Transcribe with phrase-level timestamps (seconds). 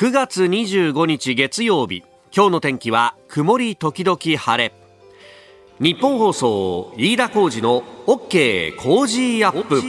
[0.00, 2.02] 9月25日月曜日。
[2.34, 4.72] 今日の天気は曇り時々晴れ。
[5.78, 9.82] ニッポン放送飯田浩司の OK Cozy up。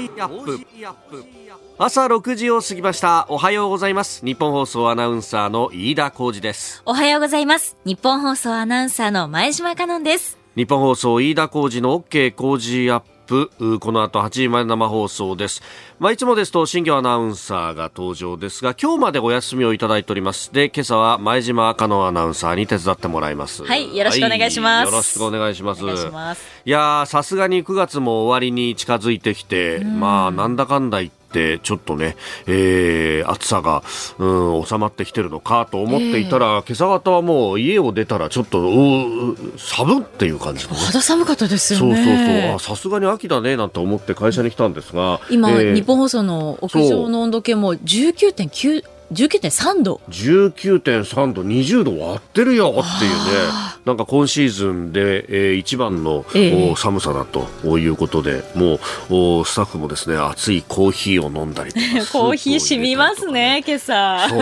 [1.78, 3.26] 朝6時を過ぎました。
[3.30, 4.26] おはようございます。
[4.26, 6.84] ニッポン放送アナウンサーの飯田浩司です。
[6.86, 7.78] おはようございます。
[7.86, 10.38] ニッポン放送アナウンサーの前島花音です。
[10.58, 15.62] 日本放送飯田浩二の OK コージーアップこの後8時まで生放送です。
[16.00, 20.52] まあ、いつもですと新業アナウンサーが登場ですが、今日までお休みをいただいております。
[20.54, 23.64] で、今朝は前島赤野アナウンサーに手伝ってもらいます。
[23.64, 24.86] はい、よろしくお願いします。
[24.86, 25.84] はい、よろしくお願いします。
[25.84, 25.88] い
[26.66, 32.16] いやさすがに9月も終わりに近づいてきて、まあ、なんだかんだ言ってちょっとね、
[32.48, 33.84] えー、暑さが、
[34.18, 38.62] うん、収まってきてるのかと思っていたら、えー、今朝方はもう家を出たらちょっと
[39.58, 41.96] 寒っていう感じ、ね、肌寒かったですよね。
[41.96, 42.76] そうそうそう。
[42.78, 53.72] さすがに秋だねなんて思って会社に来たんですが今、えー、日本放送の屋上の温度計も19.9 19.3度19.3度20度割ってるよっていうね。
[53.86, 61.72] なんか今シーズンで、えー、一番の、えー、寒さだということでもうスタッフもですね熱いコーヒーを飲んだり
[62.12, 64.30] コーヒー染みますね今朝。
[64.30, 64.36] そ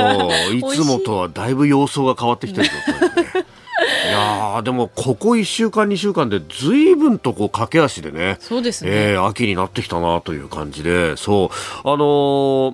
[0.52, 3.46] う いつもとはだいぶ様相が変わってきてる状態で、ね。
[4.10, 11.50] いやでもここ1週間、2週間でずいぶんとこう駆け足でねそうですね、えー、秋になってきたなという感じでそ
[11.86, 12.74] うあの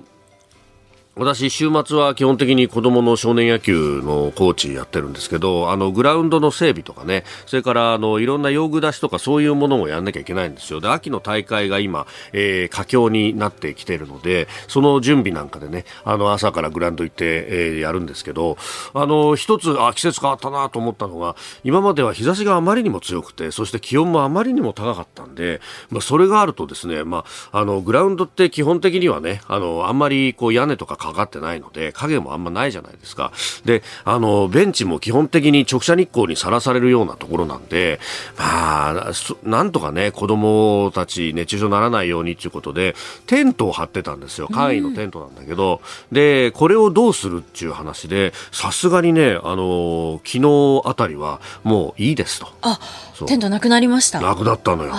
[1.18, 10.82] 私、週末は基本的に子供の少年野球のコーチやってるんですけど、あの、グラウンドの整備とかね、それから、あの、いろんな用具出しとかそういうものもやんなきゃいけないんですよ。
[10.82, 18.58] で、秋の大会が今、えー、佳境になってきてるので、その準備なんかでね、あの、朝からグラウンド行って、えー、やるんですけど、
[18.92, 33.30] あの、一つ、あ、季節変わったなと思ったのが、今までは日差しがあまりにも強くて、そして気温もあまりにも高かったで、まあ、それがあるとですね、まあ、あの、グラウンドって基本的にはね、あの、あんまりこう屋根とかかかってないので、影もあんまないじゃないですか。
[33.64, 38.00] で、あの、ベンチも基本的に直射日光にさらされるようなところなんで、
[38.36, 39.12] まあ、
[39.44, 42.96] なんとかね、子供たち熱中症にならないようにっていうことで、
[43.26, 44.48] テントを張ってたんですよ。
[44.48, 52.48] 簡易のテントなんだけど、で、これをどうするっていう話で、さすがにね、あの、昨日あたりはもういいですと。
[52.62, 52.78] あ、
[53.26, 54.20] テントなくなりました。
[54.20, 54.94] なくなったのよ。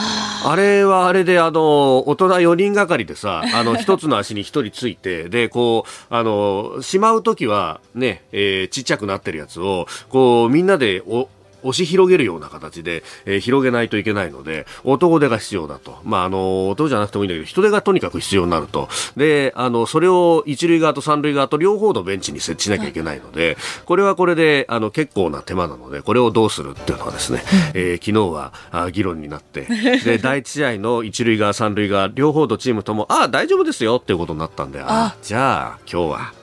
[0.46, 11.30] あれはあれで、あの、大人4人がかりでさ、 あの、一つの足に一人ついて、で、こう、あの、しまうときはね、えー、ちっちゃくなってるやつを、こう、みんなでお、
[11.68, 15.98] 押し広げるような形で、えー、広げないといけないので、男手が必要だと。
[16.04, 18.90] まあ、あの、音じゃなくてもいいんだけど、人手がとにかく必要になると。
[19.16, 29.68] で、あの、それを一塁側と三塁側と両方のベンチに設置しなきゃいけないので、これはこれで、あの、結構な手間なので、これをどうするっていうのはですね、えー、昨日はあ議論になって、
[30.04, 36.34] で、 第一試合の一塁側、三塁側、両方のチームとも、ああ、大丈夫ですよっていうことになったんで、ああ、じゃあ、今日は、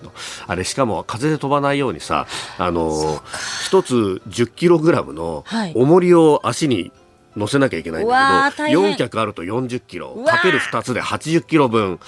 [0.46, 2.26] あれ、しかも風で飛ばないようにさ、
[2.58, 3.20] あの、
[3.64, 5.44] 一つ10キログラムの
[5.74, 6.92] 重りを足に
[7.36, 11.98] 乗せなきゃいけないんだけど、4脚あると40キロかける2つで80キロ分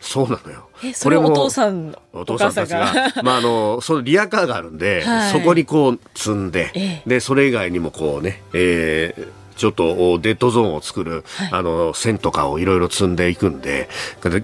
[0.00, 0.68] そうなのよ。
[1.02, 3.12] これもお父さんお父さんたちが。
[3.22, 13.88] まああのそのリアカーがあるんで、はい、そこにこう積んで、ええ、でそれ以外にもこうね、えー、ちょっとデッドゾーンを作る、はい、あの線とかをいろいろ積んでいくんで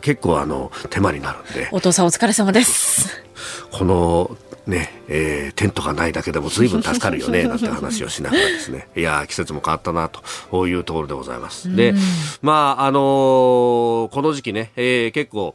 [0.02, 1.68] 結構あの手間になるんで。
[1.72, 3.22] お父さんお疲れ様です。
[3.70, 10.10] このね、えー、テントがないだけでも随分助かるよね、 なんて話をしながらですね、 いや季節も変わったな、
[10.50, 11.74] というところでございます。
[11.74, 11.94] で、
[12.42, 13.02] まあ、あのー、
[14.08, 15.54] この時期ね、えー、結構、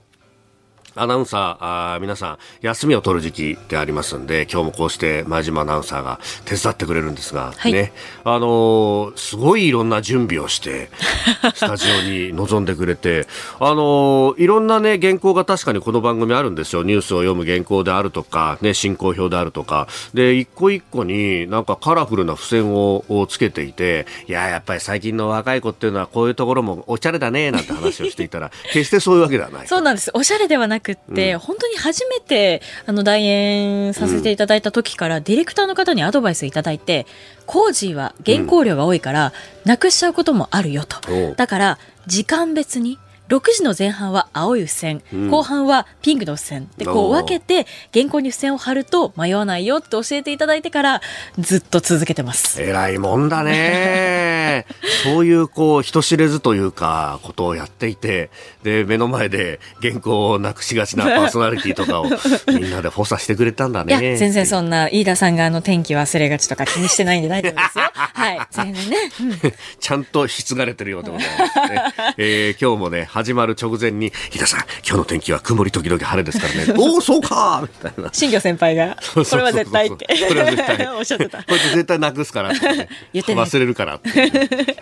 [0.95, 7.93] アナウンサー、あ皆さん、休みを取る時期でありますんで、今日もこうして前島アナウンサーが手伝ってくれるんですが、はい、ね、
[8.25, 10.89] あのー、すごいいろんな準備をして、
[11.55, 13.25] スタジオに臨んでくれて、
[13.61, 16.83] あのー、いろんなね、原稿が確かにこの番組あるんですよ。
[16.83, 19.87] ニュースを読む原稿であるとか、ね、進行表であるとか。
[20.13, 29.67] で、一個一個になんかカラフルな付箋をつけていて、いや、やっぱり最近の若い子っていうのはこういうところもおしゃれだね、なんて話をしていたら、 決してそういうわけではない。
[29.67, 30.11] そうなんです。
[30.13, 37.05] おしゃれではなくって、うん、本当に初めてあの代演させていただいた時から、うん、ディレクターの方にアドバイスいただいて
[37.45, 39.33] コージーは原稿料が多いから、
[39.65, 40.99] なくしちゃうこともあるよと、
[41.35, 42.97] だから時間別に
[43.31, 51.01] 6時の前半は青い付箋、うん、後半はピンクの付箋でこう分けて原稿に付箋を貼ると迷わないよって教えていただいてから
[51.39, 52.61] ずっと続けてます。
[52.61, 54.65] 偉いもんだね。
[55.03, 58.31] そういうこう人知れずというかことをやっていて
[58.63, 62.09] で目の前で原稿をなくしがちな パーソナリティとかを
[62.47, 63.93] みんなで補佐してくれたんだね。
[63.93, 67.91] いや全然そんな飯田さんがあの天気忘れがちとか気にしてないんで大丈夫ですよ。
[67.95, 76.73] はい全然ね、うん、ちゃんと引き継がれてるようでございますね、えー、今日もね始まる直前に、日田さん、今日の天気は曇り時々晴れですからね。
[76.77, 78.09] おお、そうかみたいな。
[78.11, 80.07] 新庄先輩が、これは絶対って。
[80.27, 80.87] これは絶対。
[80.97, 81.43] おっしゃってた。
[81.43, 82.89] こいつ絶対なくすからね。
[83.13, 84.21] 言って忘れるからって、ね。
[84.21, 84.73] ありがとうございま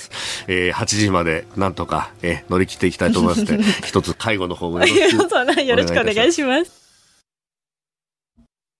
[0.00, 0.10] す。
[0.48, 6.85] えー、8時までなんとか、えー乗り切っていきたいと思いますので、一つ介護の方もよろしくお願いします。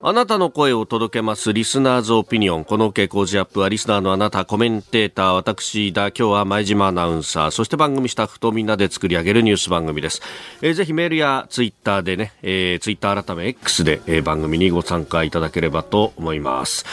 [0.09, 2.65] あなたの声を届けますリスナーズオピニオン。
[2.65, 6.11] この傾向ジアップはリスナーのあなた、コメンテーター、私だ。
[6.11, 10.23] 今日は前島アナウンサー、そして番組スタッフとみんなで作り上げるニュース番組です。
[10.63, 16.87] えーぜひメールやツイッターでね、えー、ツイッター改め X で、えー番組にご参加いただければと思います。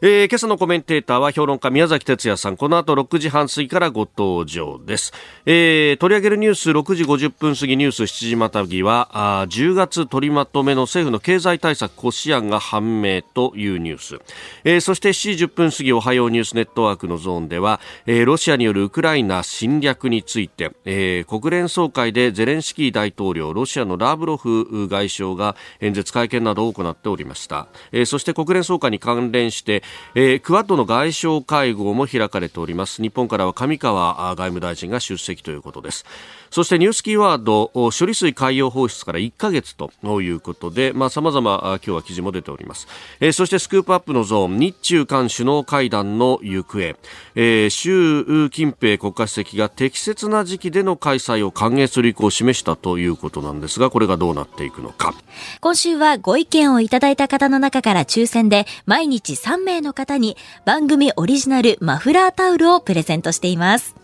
[0.00, 2.56] えー今朝のコメンテーターは評論家宮崎哲也さん。
[2.56, 5.12] この後6時半過ぎからご登場です。
[5.44, 9.08] えー取り上げるニュース6時50分過ぎニュース7時またぎは、
[9.40, 14.18] あ10月取りまとめの政府の経済対策骨子案が判明というニュース。
[14.64, 27.66] えーそして7時10分過ぎおはようニュースネットワークのゾーンでは、えーロシアによるウクライナ侵略について、えー国連総会でゼレンスキー大統領、ロシアのラブロフ外相が演説会見などを行っておりました。
[27.92, 29.82] えーそして国連総会に関連して、
[30.14, 33.02] えークワッドの外相会合も開かれております。
[33.02, 36.04] 日本からは上川外務大臣が出席ということです。
[36.50, 42.88] そしてニュースキーワード、処理水海洋放出から1ヶ月ということで、まあ様々今日は記事も出ております。
[43.20, 46.96] えーそしてスクープアップのゾーン、日中韓首脳会談の行方、
[47.36, 55.14] えー習近平国家主席が適切な時期での開催を歓迎する意向を示したということなんですが、これがどうなっていくのか。
[55.60, 63.99] 今週はご意見をいただいた方の中から抽選で毎日3名の方に番組オリジナルマフラータオルをプレゼントしています。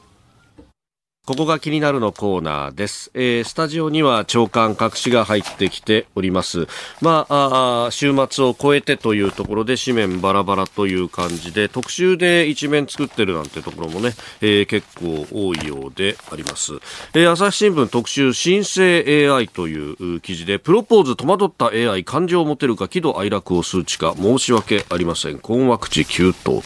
[1.26, 3.10] ここが気になるのコーナーです。
[3.12, 6.68] えースタジオには長官各紙が入ってきております。
[7.00, 16.74] まあ、あ週末を超えてというところで紙面バラバラという感じで、特集で一面作ってるなんてところもね、えー結構多いようであります。
[17.12, 25.40] えー朝日新聞特集、新生 AI という記事で、プロポーズ戸惑った AI、感情を持てるか、喜怒哀楽を数値化、申し訳ありません。
[25.40, 26.62] 困惑地急騰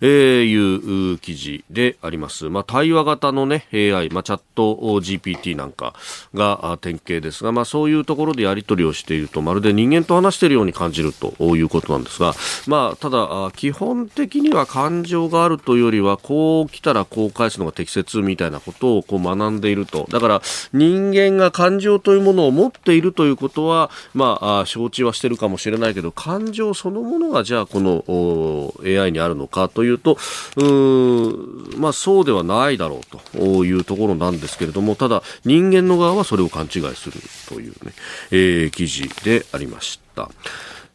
[0.00, 2.48] と、いうう記事であります。
[2.48, 5.94] まあ、対話型のね、AI、まあ、チャット GPT なんか
[6.34, 12.34] が典型ですが、まあ、そういうところでやり取りをしていると、まるで人間と話しているように感じるということなんですが、
[12.66, 20.06] まあ、ただ、基本的には感情があるというよりは、こう来たらこう返すのが適切みたいなことをこう学んでいると。
[20.10, 20.42] だから、
[20.72, 30.16] 人間が感情というものを持っているということは、まあ、承知はしているかもしれないけど、感情そのものがじゃあこの AI にあるのかというと、
[30.56, 37.92] うんまあそうではないだろうというところなんですけれども、ただ人間の側はそれを勘違いするというね、
[38.30, 40.30] えー記事でありました。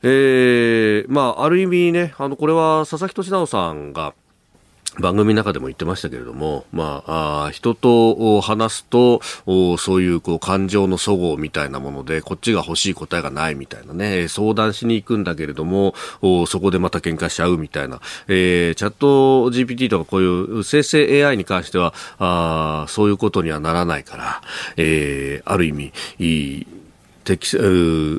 [0.02, 4.14] えーまあ、ある意味ね、あの、これは佐々木俊直さんが、
[4.98, 9.22] 番組の中でも言ってましたけれども、まあ、あ人と話すと、
[9.78, 15.94] そういうこう感情の齟齬みたいなもので、こっちが欲しい答えがないみたいなね、相談しに行くんだけれども、
[16.48, 20.26] そこでまた喧嘩しちゃうみたいな、えーチャット GPT とかこうい
[20.60, 24.42] う生成 AI に関しては、あそういうことにはならないから、
[24.78, 26.68] えーある意味、いい
[27.24, 27.60] 適正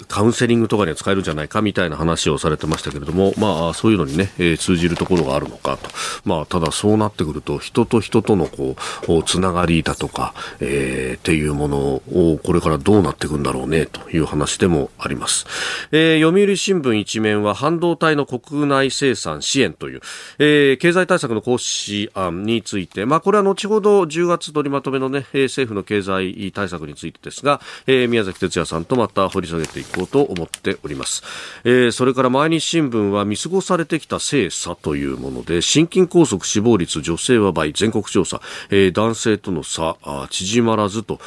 [0.08, 5.88] カウンセリングとかには使えるんじゃないかみたいな話をされてましたけれども、まあ、そういうのにね、えー通じるところがあるのかと。
[6.24, 8.76] まあ、ただそうなってくると、人と人とのこ
[9.08, 15.46] う、おつながりだとか、えーっていうものを、これからどうなっていくんだろうね、という話でもあります。
[15.92, 20.00] えー読売新聞一面は、半導体の国内生産支援という、
[20.38, 31.22] えー経済対策の行使案について、まあ、これは後ほど10月取りまとめのね、えー政府の経済対策についてですが、えー宮崎哲也さんとまた掘り下げていこうと思っております。
[31.64, 38.40] えーそれから毎日新聞は見過ごされてきた性差というもので、心筋梗塞死亡率女性は倍、全国調査、
[38.70, 39.96] えー男性との差、
[40.30, 41.18] 縮まらずと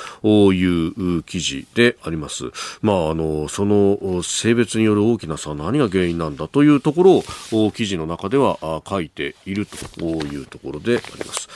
[0.53, 2.46] いう記事であります。
[2.82, 11.50] まあ、あの、その性別による大きな差、何が原因なんだというところを記事の中では書いているというところであります。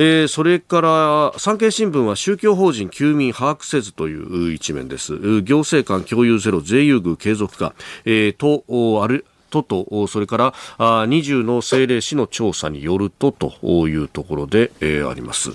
[0.00, 5.42] えーそれから産経新聞は宗教法人休民把握せずという一面です。
[5.42, 7.74] 行政官共有ゼロ税優遇継続か、
[8.04, 15.50] えーとある都と、それから20の政令市の調査によるとというところで、えーあります。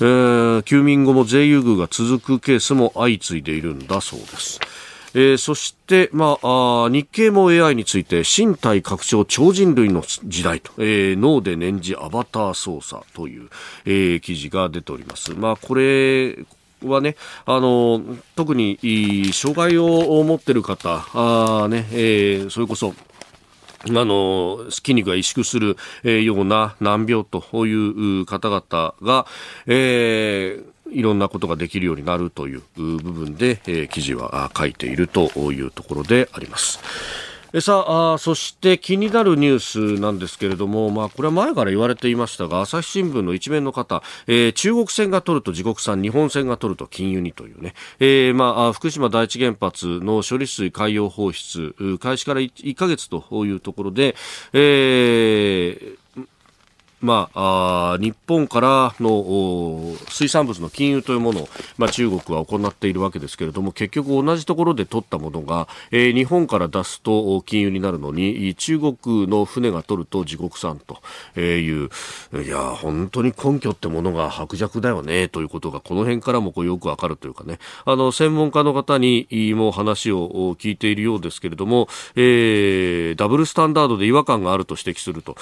[0.00, 4.60] えー休眠後も税優遇が続くケースも相次いでいるんだそうです。
[5.16, 13.48] えーそして、まあ、あ日経も AI について身体拡張超人類の時代と、えー脳で念じアバター操作という、
[13.86, 15.32] えー記事が出ております。
[15.32, 16.36] まあ、これ、
[16.82, 18.02] はね、あの、
[18.34, 18.78] 特に、
[19.32, 22.94] 障害を持っている方、あね、えーそれこそ、
[23.84, 29.26] あの、筋肉が萎縮する、えような難病という方々が、
[29.66, 36.80] えーいろんなことができるようになるという部分で、えー、記事は書いているというところであります。
[37.60, 54.16] さあそして気になるニュースなんですけれども、まあ、これは前から言われていましたが朝日新聞の一面の方、えー、中国船が取ると自国産日本船が取ると禁輸にというね、えー、まあ、福島第一原発の処理水海洋放出開始から 1, 1ヶ月というところで、
[54.52, 56.05] えー
[57.00, 70.98] まあ、あ日本からの水産物の禁輸というものを、まあ、中国は行っているわけですけれども結局同じところで取ったものが、えー、日本から出すと禁輸になるのに中国の船が取ると自国産と
[71.40, 71.90] いう。
[72.32, 77.58] いや本当に根拠ってものが薄弱だよねということがこの辺からもこうよくわかるというかね。
[77.84, 85.36] あの専門家の方にも話を聞いているようですけれども、えー、ダブルスタンダードで違和感があると指摘すると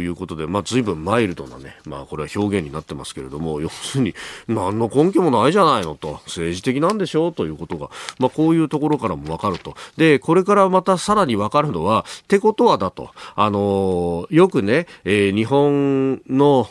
[0.00, 4.14] いうことで、まあ、随分マイルドなね、まあこれは表現になってますけれども、要するに
[4.48, 9.74] 何の根拠もないじゃないのと、政治的なんでしょうということが、まあこういうところからもわかると。
[9.96, 16.68] で、これからまたさらにわかるのは、てことはだと、あのー、よくね、えー、日本の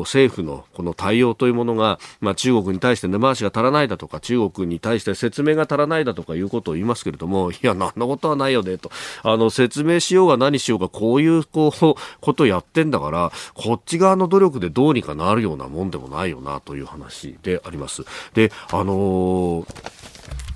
[0.00, 8.90] 政府のこの対応というものが、まあ中国に対して根回しが足らないだとか、中国に対して説明が足らないだとかいうことを言いますけれども、いや、なんなことはないよねと。
[9.22, 18.04] あの、説明しようが何しようが、こういう、こう、ことやってんだから、こっち側の努力でどうにかなるようなもんでもないよなという話であります。
[18.34, 20.06] で、あのー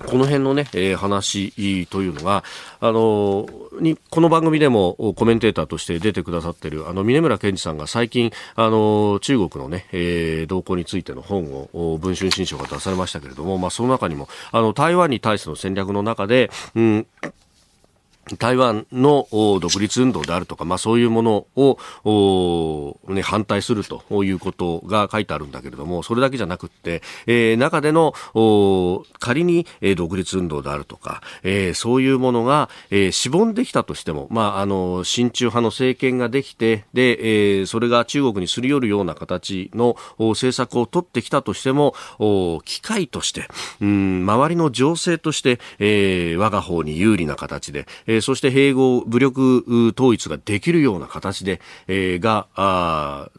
[0.07, 2.43] この辺のね、えー、話というのが、
[2.79, 17.07] あのー、に、この番組でもコメンテーターとして出てくださっている、あの、峰村健二さんが最近、あのー、中国のね、えー、動向についての本を、文春新書が出されましたけれども、まあ、その中にも、あの、台湾に対しての戦略の中で、うん、
[18.37, 28.13] 台湾の独立運動であるとか、まあそういうものを、ね、反対するということが書いてあるんだけれども、それだけじゃなくって、えー、中での、
[29.19, 41.95] 仮に、独立運動であるとか、えー、そういうものが、えー、しぼんできたとしても、まああの、親中派の政権ができて、で、えー、それが中国にすり寄るような形の政策を取ってきたとしても、
[42.65, 43.47] 機会として、
[43.81, 53.29] うん、周りの情勢として、えー、我が方に有利な形で、えー、そして併合、武力統一ができるような形で、えー、が、あ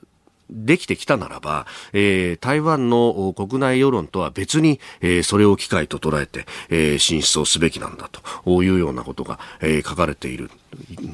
[0.53, 8.09] できてきたならば、えー、台湾の国内世論とは別に、えー、それを機会と捉えて、えー、進出をすべきなんだ
[8.45, 10.51] というようなことが、えー、書かれている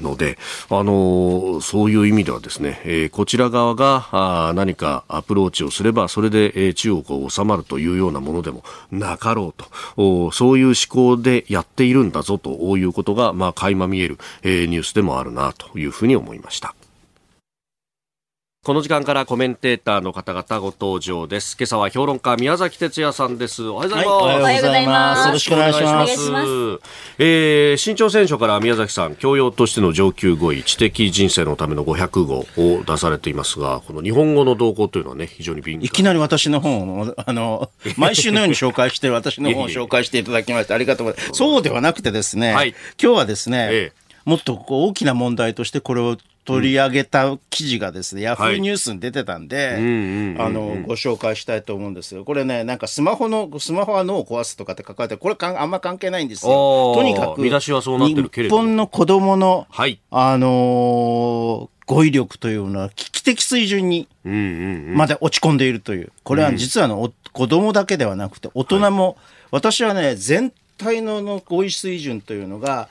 [0.01, 0.39] ので、
[0.71, 9.67] あのそういう意味ではですね、えー、こちら側があ何かアプローチをすれば、それで、えー、中国を収まるというようなものでもなかろうと、
[9.97, 16.75] おそういう思考でやっているんだぞということが、まあ、垣間見える、えー、ニュースでもあるなというふうに思いました。
[18.69, 21.57] この時間からコメンテーターの方々ご登場です。
[21.59, 23.67] 今朝は評論家宮崎哲也さんです。
[23.67, 24.13] おはようございます。
[24.13, 25.27] はい、おはようございます。
[25.29, 26.31] よろしくお願いします。
[26.31, 26.49] ます
[27.17, 35.87] えー、新潮選書から宮崎さん、教養としての上級語彙、知的人生のための500語を出されていますが、この日本語の動向というのはね、非常に敏感。
[35.87, 41.39] いきなり私の本を、あの、 毎週のように紹介して、私の本を紹介していただきましてありがとうございます。
[41.39, 49.75] そうではなくてですね、はい、今日はですね、ええもっとこう大きな問題としてこれを取り上げた記事がですね、ヤフーニュースに出てたんで、
[50.39, 52.25] あの、ご紹介したいと思うんですよ。
[52.25, 56.95] これね、なんかスマホの、スマホは脳を壊すとかって書かれてこれかあんま関係ないんですよ。
[56.95, 66.13] とにかく、見出しはそうなってるけれど日本の子供の、はい、あのー、語彙力というのは危機的水準にまで落ち込んでいるという。
[66.25, 69.17] これは実はあの、子供だけではなくて、大人も、はい、
[69.51, 72.89] 私はね、全体のの語彙水準というのが、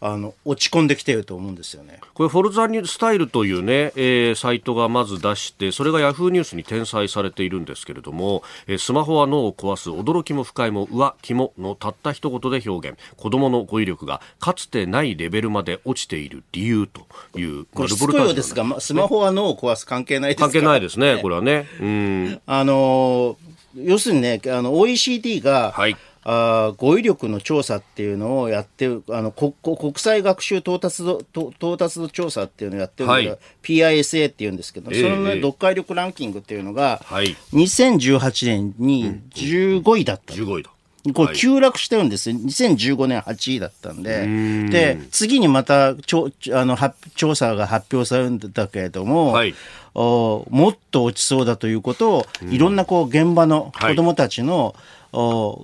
[0.00, 2.00] あの落ち込んできていると思うんですよね。
[2.14, 17.06] これ、フォルザニュースタイルというね、えー、サイトがまず出して、それがヤフーニュースに転載されているんですけれども、えー、スマホは脳を壊す、驚きも不快も、うわ、肝のたった一言で表現、子供の語彙力がかつてないレベルまで落ちている理由と
[17.38, 21.66] いう、これ、ルボルタージですが、スマホは脳を壊す関係ないです関係ないですね、これはね。
[21.80, 22.40] うん。
[22.46, 23.36] あの
[23.76, 25.96] 要するにね、あの OECD が、はい
[26.30, 40.34] あ語彙力の調査っていうのをやってる、あの国国際学習到達度到達度調査っていうのをやってるのが、はい、PISA っていうんですけど、その、ね、読解力ランキングっていうのが、はい、2018年に15位だった。
[40.34, 40.70] うん、15位だ。
[41.14, 42.36] これ急落してるんですよ。
[42.36, 44.26] 2015年8位だったんで。
[44.68, 46.76] で、次にまたちょあの
[47.14, 49.54] 調査が発表されるんだけれども、はい、
[49.94, 54.74] おもっと落ちそうだということを、いろんなこう現場の子供たちの、はい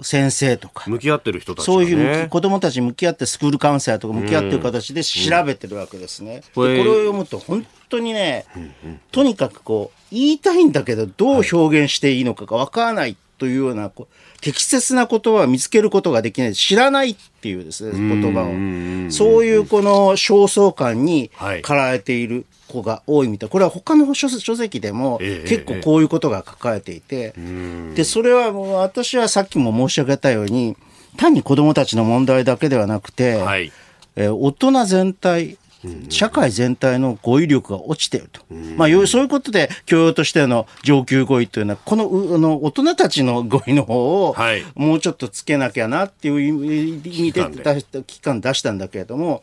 [0.03, 0.89] 先生とか。
[0.89, 6.37] 向き合ってる人たち、ね、そういう子供たちに向き合ってスクールカウンセラーとか向き合ってる形で調べてるわけですね。
[6.37, 8.47] うん、これを読むと本当にね、
[9.13, 13.91] とにかくこう、言いたいんだけどどう表現していいのかがわからないっというような
[14.45, 16.55] 適切な言葉を見つけることができない。
[16.55, 19.11] 知らないっていうですね言葉を。
[19.11, 23.49] そういうこの焦燥感に駆られている子が多いみたい。
[23.49, 27.33] これは他の書籍でも結構こういうことが書かれていて、
[27.95, 30.77] でそれは私はさっきも申し上げたように
[31.17, 33.73] 単に子どもたちの問題だけではなくて、はい、
[34.17, 35.57] えー、大人全体
[36.09, 38.41] 社会全体の語彙力が落ちていると。
[38.77, 44.37] まあ、そういうことで、教養としての上級語彙というのは、この、あの、大人たちの語彙の方を、
[44.75, 47.43] もうちょっとつけなきゃなっていう意味で
[48.07, 49.43] 期間出したんだけれども、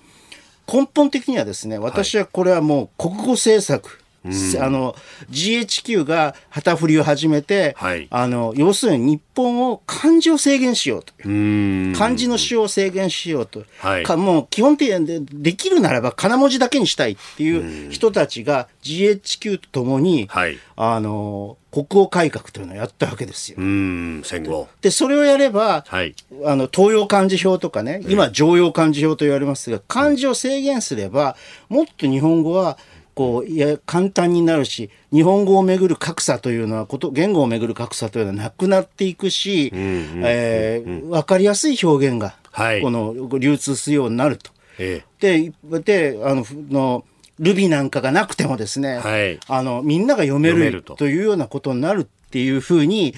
[0.71, 4.95] 根本的にはですね、私はこれはもう国語政策、あの
[5.31, 11.27] GHQ が旗振りを始めて、はい、あの要するに日本を漢字を制限しようと。
[11.27, 23.55] いう漢字の使用を制限しようと、はい、かもう基本的にでできるならば金文字だけにしたいっていう人たちが GHQ とともに、はい、あの国語改革というのをやったわけですよ。
[23.57, 24.67] 戦後。
[24.81, 26.13] で、それをやれば、はい、
[26.43, 31.37] あの、東洋漢字表とかね、今、常用漢字表と言われますが、漢字を制限すれば、
[31.69, 32.77] もっと日本語は
[33.13, 44.51] こういや簡単になるし日本語をめぐる格差というのはこと言語をめぐる格差というのはなくなっていくし、え分かりやすい表現が、はい、この流通するようになると。
[44.79, 47.05] ええ、でであのの
[47.39, 51.05] ルビなんかがなくてもですね、はい、あのみんなが読めると。
[51.05, 53.13] いうようなことになるっていうふうに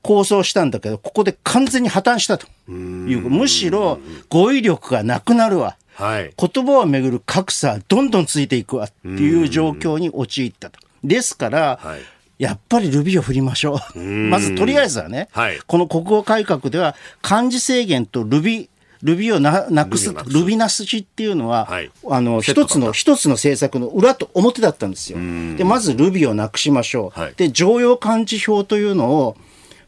[0.00, 3.28] 構想したんだけど、ここで完全に破綻したという。
[3.28, 3.98] むしろ
[4.30, 5.76] 語彙力がなくなるわ。
[5.98, 10.78] はい、言葉をめぐる格差どんどんついていくわっていう状況に陥ったと。
[11.02, 12.00] ですから、はい。
[12.38, 13.98] やっぱりルビを振りましょう。
[13.98, 18.70] まずとりあえずはね、はい、この国語改革では漢字制限とルビ
[19.02, 20.12] ルビをななくす。
[20.12, 25.18] ルビナスチっていうのは、はい、あの一つの一つの政策の裏と表だったんですよ。
[25.56, 27.20] でまずルビをなくしましょう。
[27.20, 29.36] はい、で常用漢字表というのを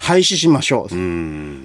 [0.00, 0.88] 廃止しましょう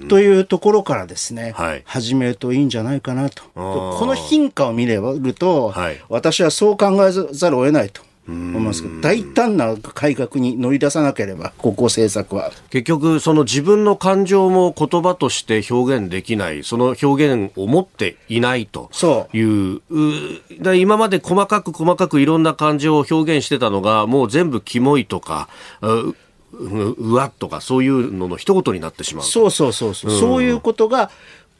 [0.08, 3.42] というところからですね、はい、始めるといいんじゃないかなと。
[3.54, 8.02] この貧価を見ればると、はい、私はそう考えざるを得ないと。
[8.28, 12.50] 思いますけど大胆な改革に乗り出さなければ、国交政策は。
[12.70, 18.90] 結局、その自分の感情も言葉として表現できない、その表現を持っていないと
[19.32, 25.48] いう、う今まで細かく細かくいろんな感情を表現してたのが、もう全部キモいとか、
[26.52, 31.10] うわっとかそういうのの一言になってしまうそうそうそうそう、うん、そういうことが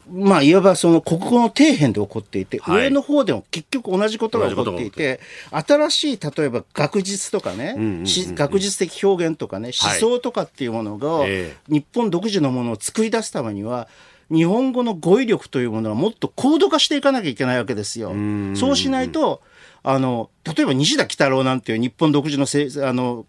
[0.08, 5.20] まあ、いわばその国語の底辺で起こっていて、はい、上の方でも結局同じことが起こっていて、
[5.50, 7.74] 新しい例えば学術とかね、
[8.06, 13.88] 学術的表現とかね、思想とかっていうものが、はい、日本独自のものを作り出すためには、
[14.30, 18.12] 日本語の語彙力というものはもっと高度化していかなきゃいけないわけですよ。
[18.54, 19.40] そうしないと、
[19.88, 23.24] あの、例えば西田喜太郎なんていう日本独自のせあの、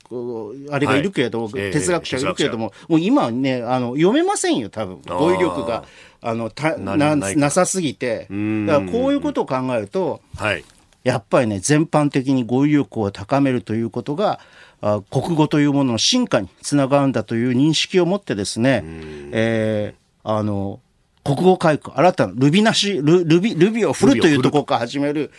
[0.71, 1.03] あれがい。
[1.03, 4.99] るけれども、はい、哲学者がいるけれども、えー、もう今はね、あの、読めませんよ、多分。
[5.05, 5.83] 語彙力が、
[6.19, 8.21] あの、たななさすぎて。
[8.21, 10.65] だからこういうことを考えると、はい、
[11.03, 14.39] やっぱりね、全般的に語彙力を高めるということが、
[14.81, 18.83] あ国語というものの進化につながるんだという認識を持ってですね、
[19.31, 20.79] えー、あの、
[21.27, 25.29] 国語改革、新たなルビなし、ルルビ、ルビを振るというところから始める、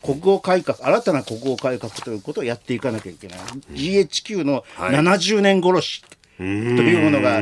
[0.00, 3.38] 国語改革、新たな国語改革ということをやっていかなきゃいけない。
[3.72, 6.04] GHQ の70年殺し
[6.36, 7.32] というものが、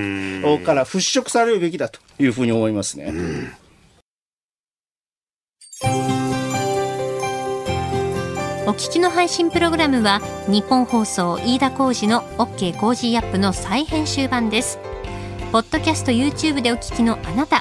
[0.64, 3.12] から払拭されるべきだというふうに思いますね。
[8.66, 14.78] お聞きの配信プログラムは日本放送飯田浩司の OK コージーアップの再編集版です。
[15.50, 17.60] ポッドキャスト YouTube でお聞きのあなた。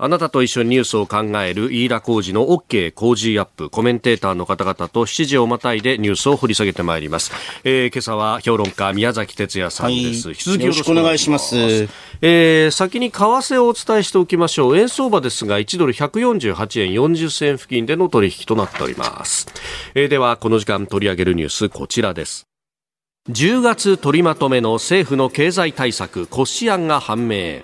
[0.00, 7.32] あなたと一緒にニュースを考える飯田浩二の OK 工事アップコメンテーターの方々と7時をまたいでニュースを掘り下げてまいります、
[7.64, 11.56] えー、今朝は評論家宮崎哲也さんです、はい、引き続きよろしくお願いします。
[12.20, 14.78] えー、先に為替をお伝えしておきましょう。
[14.78, 19.48] 円相場ですが1ドル148円40銭付近での取引となっております、
[19.96, 22.46] えー、ではこの時間取り上げるニュースこちらです。
[23.30, 27.62] 10月取りまとめの政府の経済対策骨子案が判明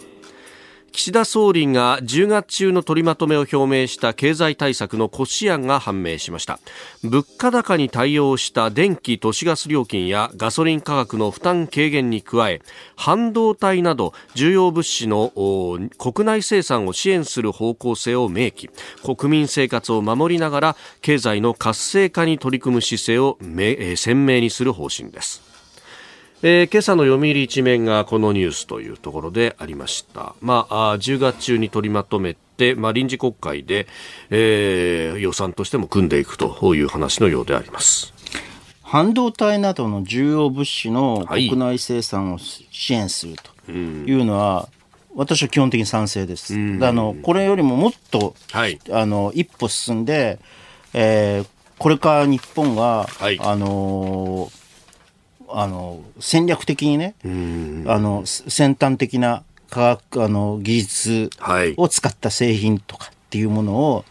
[0.94, 6.60] 岸田総理が10月中の取りまとめを表明した経済対策の骨子案が判明しました。
[7.02, 12.60] 物価高に対応した電気都市ガス料金やガソリン価格の負担軽減に加え
[12.94, 15.32] 半導体など重要物資の
[15.98, 18.70] 国内生産を支援する方向性を明記。
[19.02, 23.36] 国民生活を守りながら経済の活性化に取り組む姿勢を
[23.96, 25.53] 鮮明にする方針です。
[26.46, 30.34] えー、今朝の読売一面がこのニュースというところでありました。
[30.42, 33.86] まあ、あ10月中に取りまとめて、まあ、臨時国会で、
[34.28, 38.12] えー、予算としても組んでいくという話のようであります。
[38.82, 46.52] 半導体などの重要物資の国内生産を支援するというのは、はい、私は基本的に賛成です。
[46.52, 50.38] あのこれよりももっと、はい、あの一歩進んで、
[50.92, 51.46] えー、
[51.78, 54.63] これから日本が、はい、あのー
[55.56, 61.30] あの戦略的にね、あの先端的な科学あの技術
[61.76, 64.04] を使った製品とかっていうものを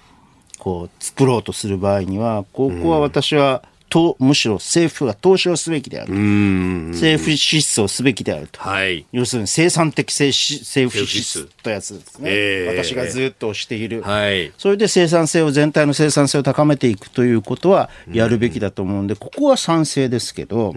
[0.59, 10.31] こう作ろうとする場合にはここは私はとむしろ政府が投資をすべきである政府支出をすべきであると、はい、要するに生産的政
[10.89, 20.73] 府支出とやつですね、えー、私がずっと推している、はい、それで生産性を全体の生産性を高めていくということはやるべきだと思うんでここは賛成ですけど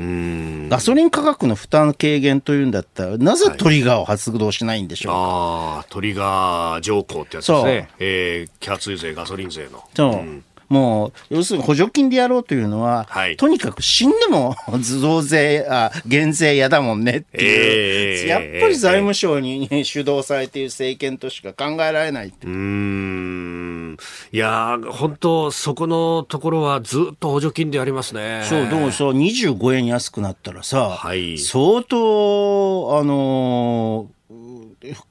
[0.69, 9.85] ガソリン価格の負担軽減というんだったらなぜトリガーを発動しないんでしょうか、はい、あトリガー条項ってやつですね、えー、キャツ税ガソリン税の。
[9.95, 23.97] そう、うんもう、要するに補助金でやろうというのは、はい、とにかく死んでも増税、あ、減税嫌だもんねっていう、えー、やっぱり財務省に主導されている政権としか考えられないうん。
[24.33, 28.43] いや本当そこのところはずっと補助金でありますね。
[28.45, 34.16] そう、でもさ、25円安くなったらさ、はい、相当、あのー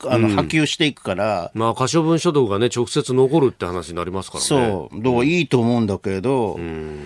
[0.07, 1.51] あの、波及していくから。
[1.53, 4.47] まあ、可処分所得がね、直接残るって話になりますからね。
[4.47, 5.01] そう。
[5.01, 6.99] だからいいと思うんだけど、うん、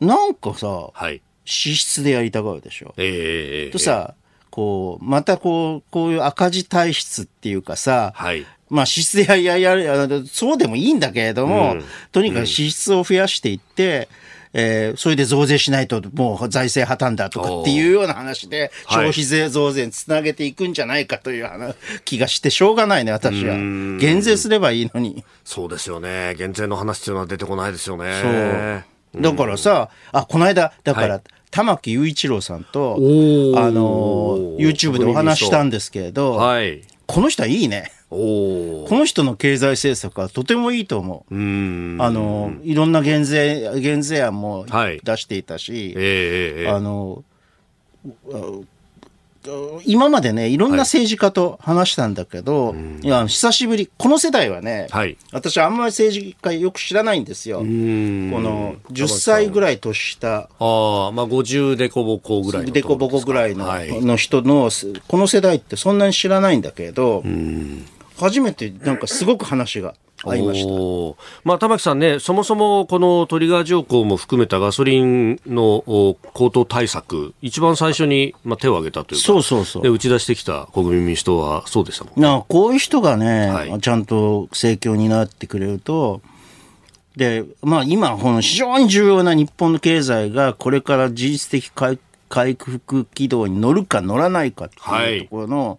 [0.00, 2.94] なんかさ、はい、支出でやりたがるでしょ。
[2.96, 4.14] ええー、とさ、
[4.50, 14.25] こう、またこう、こういう赤字体質っていうかさ、はい、まあ支出やややそうでもいいんだけれども、うん、とにかく支出を増やしていって、うん
[14.58, 21.74] えー、それで増税しないともう財政破綻だとかっていうような話で、消費税増税につなげていくんじゃないかという
[22.06, 23.54] 気がしてしょうがないね、私は。
[23.54, 25.24] 減税すればいいのに。
[25.44, 26.34] そうですよね。
[26.38, 28.82] 減税の話っていうのは出てこないですよね。
[29.12, 29.22] そう。
[29.22, 37.92] だからさ、あ、この間、だから、はい玉木雄一郎さんと、あの、YouTube でお話したんですけれど、はい、この人はいいね。
[38.08, 41.34] この人の経済政策はとてもいいと思う。
[41.34, 41.38] う
[42.00, 47.24] あの、いろんな減税、減税案も出していたし、はいえー、あの、
[49.84, 57.58] 今までね、いろんな政治家と話したんだけど、はい、いや久しぶり、この世代はね、はい、私あんまり政治家よく知らないんですよ。
[57.58, 60.28] この10歳ぐらい年下。
[60.28, 60.48] ああ、
[61.12, 62.72] まあ50デコボコぐらいの。
[62.72, 64.70] デコボコぐらいのはい、の人の、
[65.08, 67.22] この世代ってそんなに知らないんだけど、
[68.18, 70.72] 初めてなんかすごく話が合いました。
[71.44, 75.84] まあ、玉木さんね、そもそもこのトリガー条項も含めたガソリンの
[76.32, 79.92] 高騰対策、一番最初に、まあ、手を挙げたというか、そうそうそう。
[79.92, 86.22] 打ち出してきた国民民主党はそうでしたもん、ね、なこういう人がね、はい、ちゃんと政教になってくれると、
[87.16, 91.98] で、まあ今、この非常に重要な日本の経済がこれから事実的回
[92.28, 94.76] 回復軌道に乗るか乗らないかって
[95.12, 95.78] いうところの、はい、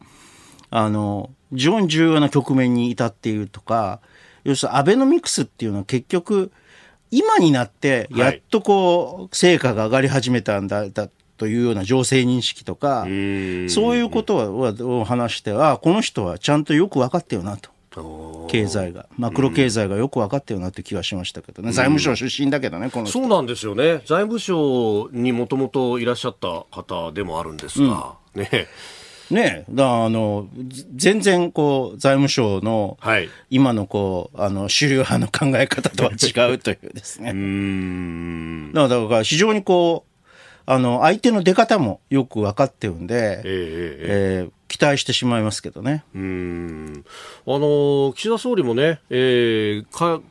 [0.72, 4.00] あの、非常に重要な局面に至っているとか、
[4.44, 6.52] 要するにアベノミクスっていうのは結局、
[7.12, 13.10] 今になってやっとこう、成果が上がり始めたんだ、だというような情勢認識とか、そう
[13.96, 14.36] いうこと
[15.00, 17.70] を話しては、この人はちゃんとよく分かってよなと。
[18.48, 28.68] 経済が、マクロ経済がよく分かってよなって気がしましたけどね、財務省出身だけどね、このそうなんですよね、財務省にもともといらっしゃった方でもあるんですが、うん、ね。
[29.30, 30.48] ねだあの
[30.96, 32.98] 全然こう財務省の
[33.50, 37.32] 今のこうあの主流派の考え方とは違うというですね。
[37.32, 40.18] うんだから非常にこう
[40.70, 43.96] あの相手の出方もよく分かってるんで、えー、
[44.44, 46.04] えー、期待してしまいますけどね。
[46.14, 47.06] うん
[47.46, 50.22] あの岸田総理もね、えー、か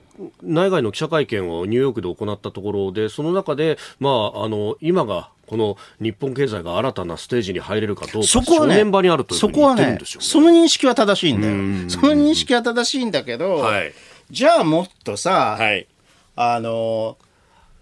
[0.42, 11.90] 内外の記者会見をニューヨークで行ったところで、その中で、まあ、あの今がこの日本経済が新たなステージに入れるかどうか、そこはね、場にあるというふうに言ってるんですよ、ね、そこはね、その認識は正しいんだよ。
[11.90, 13.92] その認識は正しいんだけど、はい、
[14.30, 15.86] じゃあもっとさ、はい、
[16.34, 17.16] あの、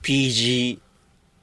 [0.02, 0.78] PG、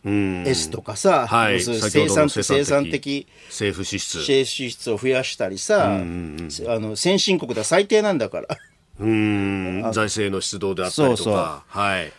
[0.04, 4.20] S とかさ、はい、生産生産的政府支出。
[4.20, 8.48] 政府支出を増やしたりさ、あの先進国では最低なんだから。
[9.02, 9.82] うん。
[9.92, 11.24] 財政の出動であったりとか。
[11.24, 11.52] そうそう。
[11.68, 12.14] はい。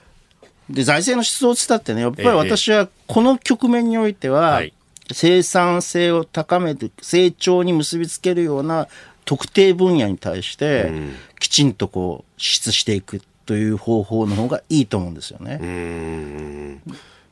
[0.71, 4.73] で財政の出動つったってねやっぱり私はこの局面においては、はい、
[5.13, 8.89] 生産性を高めて成長に結びつけるような
[9.25, 10.91] 特定分野に対して、
[11.39, 16.81] きちんとこう支出していくという方法の方がいいと思うんですよね。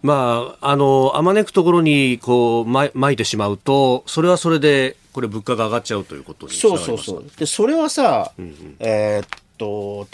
[0.03, 7.25] まあ、あの、あまねくところに、こう、ま、まいてしまうと、それはそれで、これ物価が上がっちゃうということにそうそうそう。
[7.37, 9.29] で、それはさ、うんうん、えー、っ
[9.61, 10.09] と、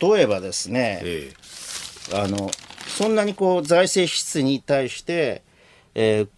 [0.00, 1.32] 例えばですね、え
[2.12, 2.50] え、あの、
[2.86, 5.42] そんなにこう、財政支出に対して、
[5.96, 6.28] えー、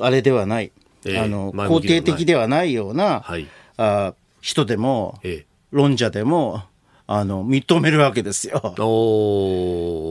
[0.00, 0.72] あれではない、
[1.04, 6.62] えあの、肯定的ではないような、はい、あ人でも、え論者でも、
[7.06, 8.74] あの、認めるわけですよ。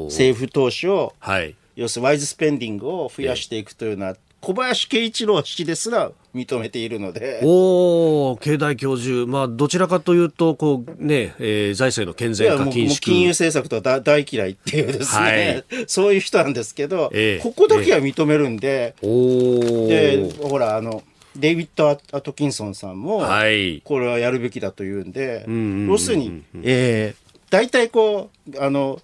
[0.10, 7.40] 政府投資を、はい、要するにワイズスペンディングを増やしていくというのは、小林慶一郎氏ですら認めているので。
[7.44, 21.04] おお、経済教授、まあ、どちらかというと、こうね、えー、財政の健全化禁止金融政策とは大嫌いっていうですね、はい、 そういう人なんですけど、えー、ここだけは認めるんで、えー、で、ほら、あの、
[21.36, 25.46] デイビッド・アトキンソンさんも、はい、これはやるべきだというんで、
[25.88, 29.00] 要するに、えー、大体こう、あの、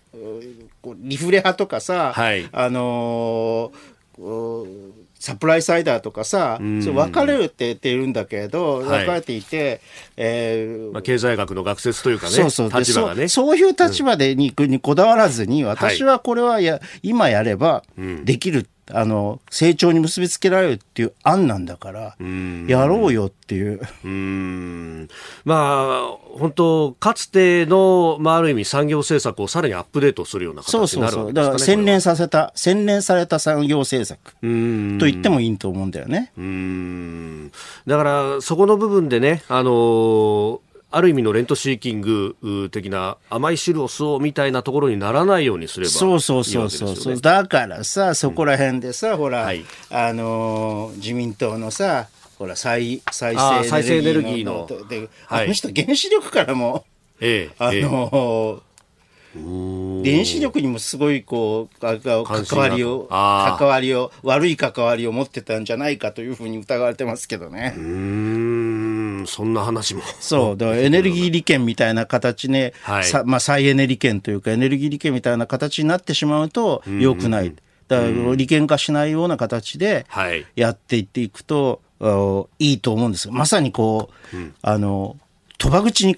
[0.97, 9.81] リフレ派とかさ、はい、あのー、サプライサイダーとかさ、うん、そう分かれるって言っているんだけど、分かれていて、
[10.15, 12.71] えーまあ、経済学の学説というかね、そうそう。
[12.71, 13.27] 立場がね。
[13.27, 13.45] そ。
[13.45, 17.83] そういう立場でに,、にこだわらずに、私はこれはや、今やれば
[18.23, 22.15] できるあの成長に結びつけられるっていう案なんだから
[22.67, 23.81] やろうよっていう。
[24.03, 25.07] うん。
[25.45, 31.33] まあ本当かつての、まあ、ある意味産業政策をさらにアップデートするような形になるわけですか、ね、そうそうそう。
[31.33, 34.19] だから洗練させた洗練された産業政策。
[34.19, 36.31] と言ってもいいと思うんだよね。
[36.37, 37.51] うん。
[37.85, 40.59] だからそこの部分でねあのー
[40.91, 56.85] ある意味のレントシーキング的な甘い汁を吸おうみたいなところにならないようにすればそうそうそうそう、ね、だからさそこら辺でさ、うん、ほら、はい、あのー、自民党のさほら再再生エネルギーので、はい、あの人原子力からも、
[57.19, 58.69] ええ、あのーええ
[59.35, 61.99] 電子力にもすごいこう関
[62.57, 67.75] わりを関わりを悪い関わりを持ってたんじゃないかというふうに疑われてますけどね。
[67.77, 68.88] うん
[69.27, 70.01] そんな話も。
[70.19, 77.55] そうだからエネルギー利権みたいな形ね、はい、まあ、再エネ利権というかエネルギー利権みたいな形になってしまうとよくない。
[77.87, 80.05] だから利権化しないような形で
[80.55, 85.17] やっていっていくと、はい、いいと思うんですまさにこう、うん、あの
[85.57, 86.17] 賭場口に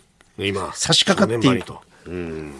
[0.73, 1.63] 差し掛かっている。
[2.07, 2.53] うん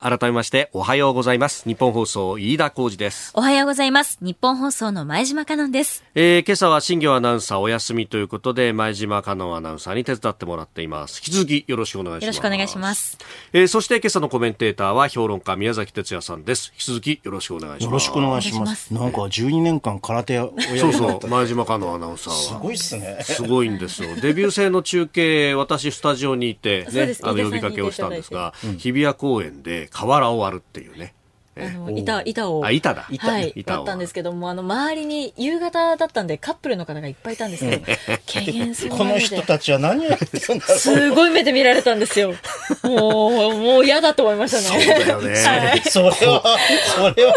[0.00, 1.68] 改めましておはようございます。
[1.68, 3.32] 日本放送飯田浩二です。
[3.34, 4.16] おはようございます。
[4.20, 11.18] 日本放送の前島香音です、えー、今朝は新業アナウンサーお休みということで前島香音アナウンサーに手伝ってもらっています。
[11.18, 12.24] 引き続きよろしくお願いします。
[12.26, 13.18] よろしくお願いします、
[13.52, 16.70] えー、そして今朝のコメンテーターは評論家宮崎哲也さんです。
[16.74, 17.84] 引き続きよろしくお願いします。
[17.86, 18.94] よろしくお願いします。
[18.94, 22.38] なんか12年間空手をそうそう前島香音アナウンサーは。
[22.38, 23.18] すごいっすね。
[23.24, 24.14] すごいんですよ。
[24.22, 31.14] デビュー戦の中継私スタジオにいてねあの呼びかけをしたんですが、日比谷公園で河原を歩っていうね。
[31.60, 32.64] あの板板を。
[32.64, 33.06] あ板だ。
[33.10, 37.84] 板、はい、板ったんですけどもあの周りに夕方だったんでカップルの方がいっぱいいたんですけど
[38.32, 42.34] 軽減するこの人たちは何をやってるんだすごい目で見られたんですよ。
[42.82, 44.84] もうもう嫌だと思いましたね。
[44.84, 47.34] そうだよね、はい、それはそれは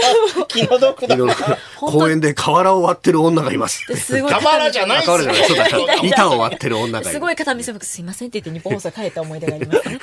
[0.48, 1.18] 気の毒だ。
[1.80, 3.86] 公園で瓦を割ってる女がいます。
[3.96, 5.04] すごい瓦じゃないで
[5.44, 5.64] すよ。
[6.04, 9.90] 板を割ってる女がすごい片見せすいませんって言って日本放送帰った思い出があります。
[9.90, 10.00] ね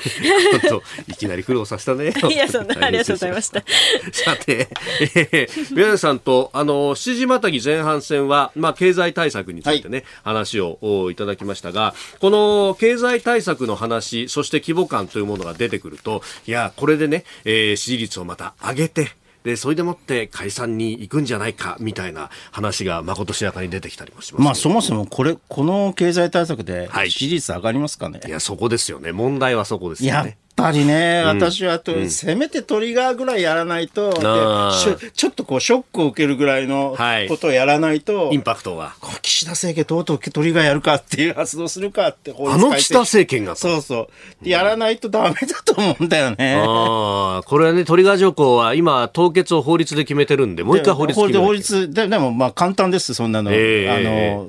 [1.07, 3.63] いきなり苦労させたねいやそんなありがとうございました
[4.13, 4.69] さて、
[5.15, 19.13] えー、宮崎さんと、あの、7時またぎ前半戦は、まあ、経済対策についてね、はい、話をいただきましたが、この経済対策の話、そして規模感というものが出てくると、いや、これでね、えー、支持率をまた上げて、
[19.45, 29.13] でそれでもって解散に行くんじゃないかみたいな話がまことしやかに出てきたりもしますまあそもそもこれこの経済対策で支持率上がりますかね、はい、いやそこですよね。
[29.13, 36.97] 問題はそこですよねぱりね、うん、私はと、うん、せめてトリガーぐらいやらないと、ちょっとこうショックを受けるぐらいの
[37.29, 38.95] ことをやらないと、はい、インパクトは。
[39.23, 44.09] 岸田政権とうとうトリガーやるかっていう発動するかってあの岸田政権がそうそ
[44.43, 44.49] う。
[44.49, 46.57] やらないとダメだと思うんだよね。
[46.57, 53.51] ああ、これはね、トリガー条項は今、凍結を法律で決めてるんで、もう一回法律決め法律で、でもまあ簡単です、そんなの。
[53.53, 54.49] えー、あの、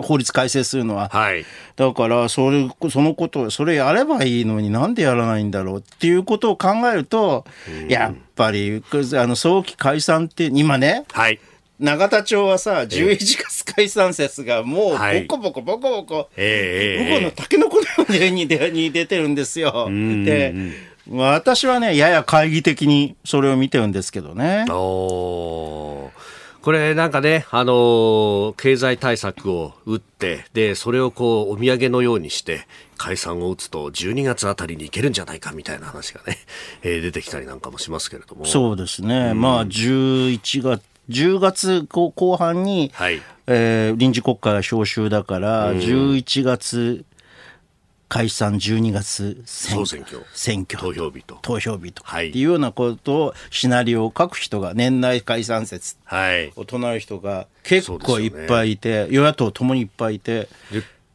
[0.00, 1.08] 法律改正するのは。
[1.12, 1.44] はい、
[1.76, 7.44] だから、それ、そのこと、それやればいいのになんでやらないんだろうっていうことを考えると、
[7.88, 8.82] やっぱり、
[9.14, 11.38] あの、早期解散って、今ね、はい。
[11.80, 19.88] 永田町はさ、11月解散説がもう、ボコボコボコボコ、えー、向こうのタケノコのように出てるんですよ。
[19.90, 20.54] で、
[21.10, 24.64] 私はね、やや懐疑的にそれを見てるんですけどね。
[24.70, 26.10] お
[26.62, 36.38] これなんかね、あのー、経済対策を打って、で、それをこう、お土産のようにして、解散を打つと12月あたりにいけるんじゃないかみたいな話がね、
[36.84, 38.44] えー、出てきたりなんかもしますけれども。
[38.46, 39.30] そうですね。
[39.32, 47.04] うん、まあ、11月、10月後半に、はいえー、臨時国会が召集だから、うん、11月
[48.12, 50.22] 解散12月選選挙。
[50.34, 50.78] 選挙。
[50.78, 51.38] 投票日と。
[51.40, 55.96] 投票日と、はい、っていうようなことをシナリオを書く人が年内解散説。
[56.56, 60.50] を唱える人が結構いっぱいいて、ね、与野党ともにいっぱいいて。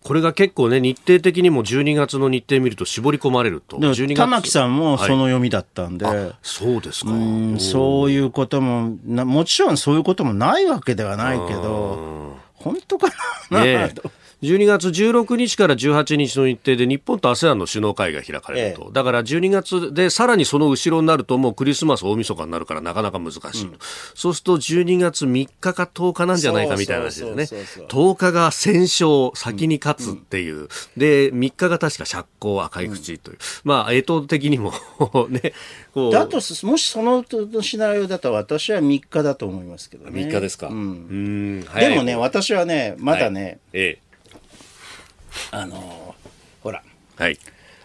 [0.03, 3.77] これが結構ね、日程的にも12月の日程見ると絞り込まれると。
[4.15, 6.05] 玉木さんもその読みだったんで。
[6.05, 7.11] はい、そうですか。
[7.59, 13.09] そういうことももちろんそういうこともないわけではないけど、本当か
[13.51, 13.93] な、ね、
[14.43, 23.79] 12月16日から18日の日程で日本と ASEAN の首脳会が開かれると、ええ、だから12月でさらにその後ろになるともうクリスマス大晦日になるからなかなか難しい、うん、
[24.13, 27.87] そうすると12月3日か10日なんじゃないかみたいな話ですね。
[27.87, 34.71] 10日が戦勝先に勝つっていう、うん、で3日が確か釈光赤い口という、うん、まあ干支的にも
[35.29, 35.53] ね
[36.11, 36.41] だとも
[36.77, 37.25] しその
[37.61, 40.21] シナリオだと私は3日だと思いますけどね。
[40.21, 44.06] 3日ですか、うん、でもね私はねまだね、はい、ええ
[45.51, 46.15] あの
[46.61, 46.83] ほら、
[47.15, 47.39] はい、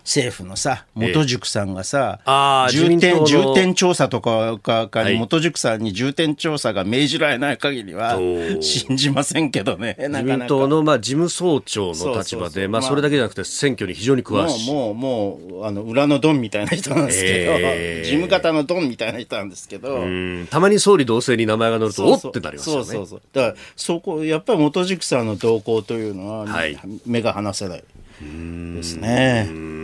[0.04, 8.18] 政府のさ元塾さんがさ、えー、重点重点調査とかかかに、元塾さんに重点調査が命じられない限りは
[8.60, 14.72] 信じませんけどね自民党のまあ事務総長の立場でまあそれだけじゃなくて選挙に非常に詳しい。
[14.72, 20.04] もうもうもうあの裏のドンみたいな人なんですけど、えー、事務方のドンみたいな人なんですけど。
[20.50, 22.84] たまに総理同棲に名前が載るとおってなりますよね。
[22.84, 23.22] そうそうそう。
[23.32, 27.84] だからそこやっぱり元塾さんの動向というのは、はい、目が離せない
[28.20, 29.81] ですね。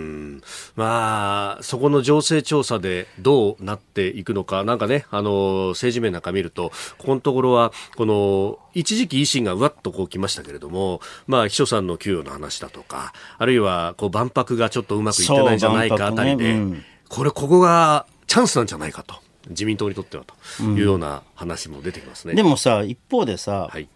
[0.76, 19.16] まあ、そこの情勢調査でどうなっていくのか、なんかね、あの、政治面なんか見ると、ここのところは、この、一時期維新がうわっとこう来ましたけれども、まあ、秘書さんの給与の話だとか、あるいは、こう、万博がちょっとうまくいってないんじゃないかあたりで、ねうん、これ、ここがチャンスなんじゃないかと。
[19.48, 22.32] 自民党にとってはというような話も出てきますね。
[22.32, 23.88] うん、でもさ、一方でさ、はい、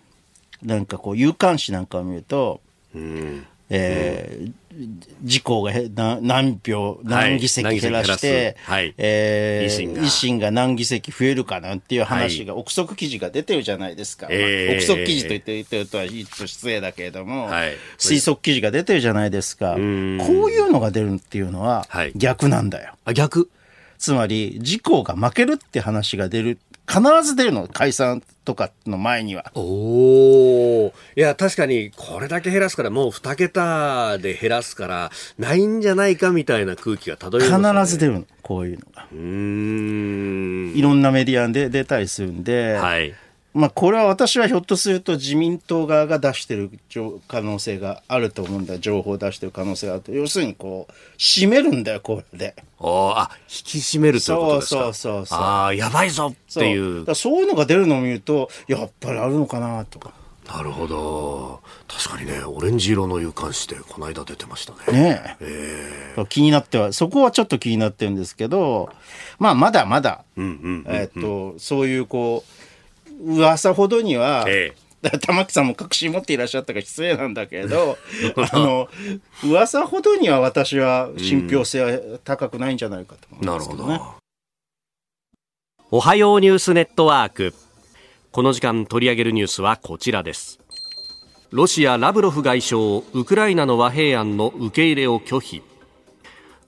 [0.62, 2.60] なんかこう、有刊誌なんかを見ると、
[2.94, 4.52] うんえー、
[5.22, 5.72] 自公が
[6.20, 10.50] 何票、何議席減らして、はい、えー、維新が。
[10.50, 14.26] 何議席増えるかなんていう話が、憶測記事が出てるじゃないですか。
[14.30, 19.74] えー、憶測記事と言って言ってるとは失礼だけれども、はい、推測記事が出てるじゃないですか。
[19.74, 22.92] こういうのが出るっていうのは逆なんだよ。
[23.06, 23.48] あ、逆？
[23.98, 29.50] つまり、自公が負けるって話が出る必ず出るの解散とかの前には。
[29.54, 39.06] おおいや確かにこれだけ減らすからもう2桁で減らすからないんじゃないかみたいな空気が漂います、ね、必ず出るのこういうのが。
[39.12, 40.72] うん。
[40.74, 43.14] いろんなメディアで出たりするんで、はい、
[43.54, 46.70] まあ、これは私はひょっとすると自民党側が出してる
[47.28, 52.54] 可能性があると思うんだ情報を出してる可能性があると要するにこう締めるんだよこれで。
[52.80, 54.82] あ引き締めるということですか？
[54.84, 57.04] そうそうそうああやばいぞっていう。
[57.04, 57.14] そう。
[57.14, 60.12] そういうのが出るのを見るとやっぱりあるのかなとか。
[60.46, 61.60] なるほど。
[61.86, 65.00] 確かにねオレンジ色の有刊誌でこの間出てましたね。
[65.00, 66.14] ねえ。
[66.16, 68.90] ー、気になってはそこはちょっと気になってるんですけど
[69.38, 70.84] まあまだまだ、うんうん。
[70.88, 72.61] えっとそういうこう
[73.22, 77.96] 噂ほどには、ええ、 玉木さんも確信持っていらっしゃったから失礼なんだけど
[78.52, 78.88] あの
[79.44, 84.22] 噂ほどには私は信憑性は高くないんじゃないかと思うんですけどね、なるほど。
[85.94, 87.54] おはようニュースネットワーク。
[88.30, 90.58] この時間取り上げるニュースはこちらです。
[91.50, 95.62] ロシアラブロフ外相ウクライナの和平案の受け入れを拒否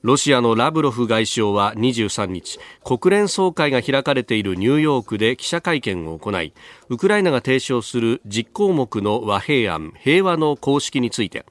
[0.04, 6.52] ロシアのラブロフ外相は23日国連総会が開かれているニューヨークで記者会見を行い
[6.90, 11.46] ウクライナが提唱する10項目の和平案平和の公式について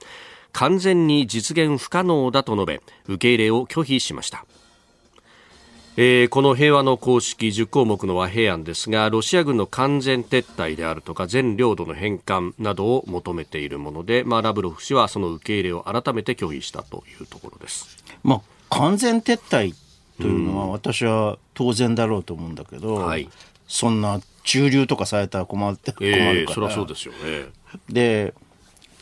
[0.52, 4.46] 完全に実現不可能だと述べ受け入れを拒否しました
[5.96, 18.04] えー、この平和の公式10項目の和平案ですがロシア軍の完全撤退であるとか全領土の返還などを求めているもので、まあ、ラブロフ氏はその受け入れを改めて拒否したというところです。
[18.24, 18.42] まあ、
[18.74, 19.76] 完全撤退
[20.18, 23.30] というのは私は当然だろうと思うんだけど、うんはい、
[23.68, 27.48] そんな駐留とかされたら困って困るから、えー、そりゃそうですよね。
[27.90, 28.34] で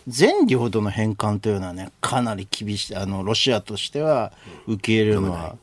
[0.08, 4.32] 全領土の返還というのはね、かなり厳しい、あの、ロシアとしては
[4.68, 5.56] 受け入れるのは、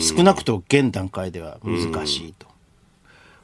[0.00, 2.52] 少なくとも現段階では難しいと。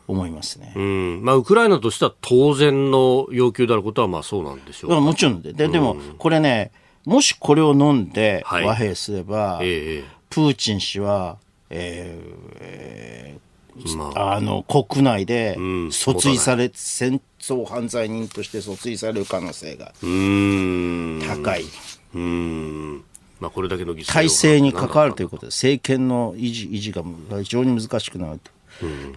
[0.09, 0.73] 思いますね。
[0.75, 1.21] うん。
[1.23, 5.53] まあ、ウクライナとしては当然の要求であることはまあそうなんでしょうもちろんで。
[5.53, 6.73] ででも、これね、
[7.09, 11.39] もしこれを飲んで和平すれば、はいえプーチン氏は、
[11.71, 21.65] えー、まあ、あの国内で訴追され、うん、戦争犯罪人として訴追される可能性が高い。
[22.15, 23.05] うん。
[23.41, 27.03] まあ、これだけの体制に関わるということで、政権の維持維持が
[27.43, 28.51] 非常に難しくなると。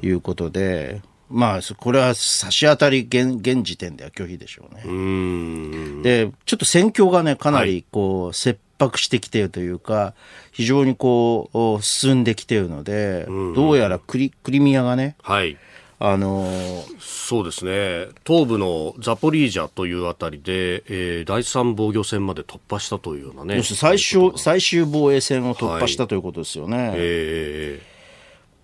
[0.02, 1.02] いうことで、うん、
[1.32, 6.04] まあ、これは差し当たり現現時点では拒否でしょうね。
[6.04, 10.14] で、ちょっと戦況がね、かなりこう、はい、切迫してきているというか、
[10.52, 13.26] 非常にこう、進んできているので、
[13.56, 15.58] どうやらクリクリミアがね、はい。
[16.04, 18.08] あのー、そうですね。
[18.26, 23.62] 東部のザポリージャというあたりで、えー、第三防御線まで突破したというようなね。
[23.62, 26.78] 最終最終防衛線を突破したということですよね。
[26.78, 27.91] はい、えー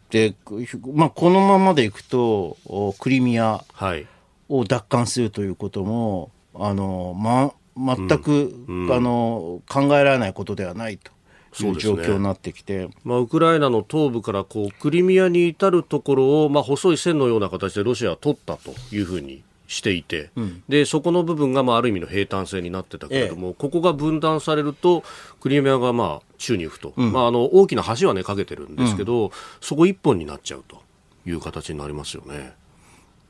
[0.10, 0.36] で、
[0.94, 2.58] まあ、このままでいくと、
[3.00, 3.64] クリミア
[4.50, 11.12] を奪還するということも、あの、ま、全く、うんうん、あの考えられないことではないと。
[11.60, 25.04] いう状況になってきて、ね、まあ、ウクライナの東部からこうクリミアに至るところを、まあ、細い線のような形でロシアは取ったというふうにしていて、うん、でそこの部分がまあある意味の平坦性になってたけれども、ええ、ここが分断されると
[25.42, 30.82] クリミアがまあ宙に浮くと、うん、まあ、あの大きな橋は、ね、かけてるんですけど、うん、そこ一本になっちゃうと
[31.26, 32.54] いう形になりますよね。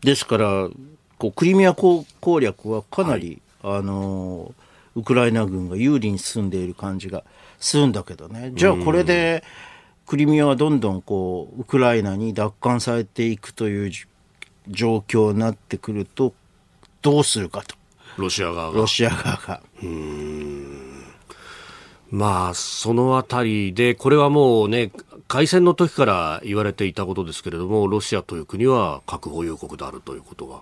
[0.01, 0.69] ですから
[1.17, 2.05] こうクリミア攻
[2.39, 4.53] 略はかなり、はい、あの
[4.95, 7.23] ウクライナ軍が有利に進んでいる感じが
[7.59, 8.51] するんだけどね。
[8.53, 9.43] じゃあこれで
[10.05, 13.91] クリミアはどんどんこうウクライナに奪還されていくという
[14.69, 16.33] 状況になってくると
[17.01, 17.75] どうするかと。
[18.17, 18.77] ロシア側が。
[18.79, 19.61] ロシア側が。
[22.09, 24.91] まあそのあたりでこれはもうね
[25.27, 30.61] 開戦の時から言われていたことですけれどもロシアという国は核保有国であるということが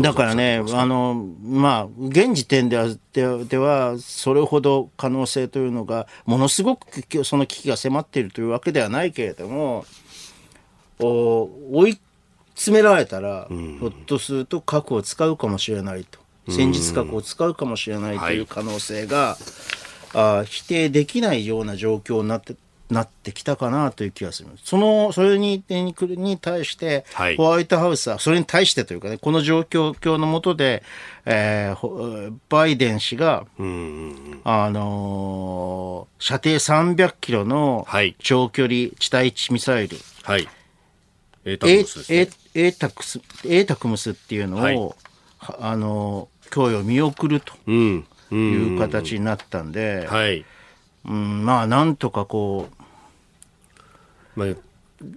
[0.00, 9.84] だからね、あの、まあ、現時点では、ででは、それほど可能性というのが、ものすごくその危機が迫っているというわけではないけれども、
[10.98, 12.00] お追い
[12.54, 19.36] 詰められたら、ひょっとすると核を使うかもしれないと、戦術核を使うかもしれないという可能性が、
[20.14, 22.54] あ否定できないような状況になって
[22.92, 24.50] なってきたかなという気がする。
[24.62, 27.04] その、それに、にに対して、
[27.36, 30.82] ホワイトハウスは、それに対してというかね、この状況のもとで、
[31.24, 33.46] えー、バイデン氏が、
[34.44, 37.86] あのー、射程300キロの
[38.18, 40.48] 長距離地対地ミサイル、はい、
[41.44, 50.44] エータクス、エータクムスっていうのを、はい、あの、供与見送るという形になったんで、はい。
[51.04, 52.68] うん、まあ、なんとかこ
[54.36, 54.48] う、まあ、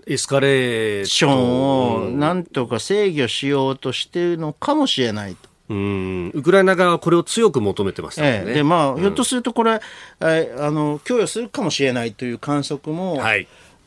[0.08, 5.50] エスカレーションをなんとか制御しようとしてるのかもしれないと。
[5.70, 6.32] うん。
[6.34, 8.44] ウクライナ側はこれを強く求めてましたね。
[8.46, 9.80] ええ、でまあ、うん、ひょっとするとこれ、
[10.22, 13.22] えあの供与するかもしれないという観測も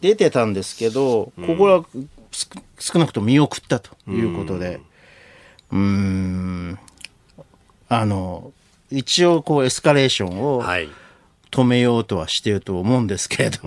[0.00, 1.84] 出てたんですけど、はい、ここは
[2.78, 4.80] 少なくとも見送ったということで、
[5.70, 6.78] うん、
[7.88, 8.52] あの、
[8.90, 10.62] 一応こうエスカレーションを
[11.50, 13.58] 止めようとはしていると思うんですけれど、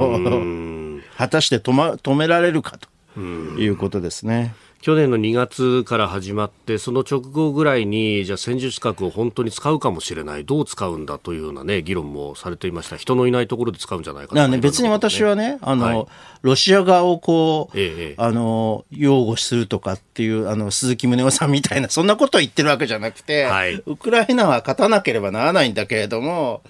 [1.18, 2.78] 果たして止,、ま、止められるか
[3.14, 4.55] ということですね。
[4.82, 12.98] 去年の2月から始まって、その直後ぐらいに、じゃあ戦術核を本当に使うかもしれない、どう使うんだというようなね、議論もされていました。
[12.98, 16.06] 人のいないところで使うんじゃないかな、ね、別に私はね、あの、はい、
[16.42, 26.64] ロシア側をこう、ええ、あの、擁護するとかっていう、あの、鈴木宗男さんみたいな、そんなことを言ってるわけじゃなくて、はい、ウクライナは勝たなければならないんだけれども、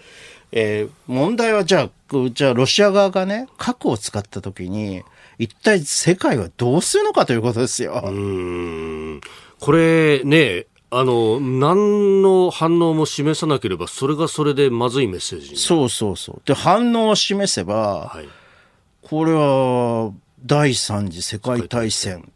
[0.52, 1.90] えー、問題はじゃあ、
[2.34, 5.04] じゃあロシア側がね、核を使ったときに、
[5.42, 8.00] 一体世界はどうするのかということですよ。
[8.06, 9.22] うん
[9.60, 16.42] これね、あの、何の反応も示さなければ、それがそれでまずいメッセージそうそうそう。
[16.46, 18.30] で、反応を示せば、はい、
[19.02, 20.12] これは
[20.46, 22.32] 第三次世界大戦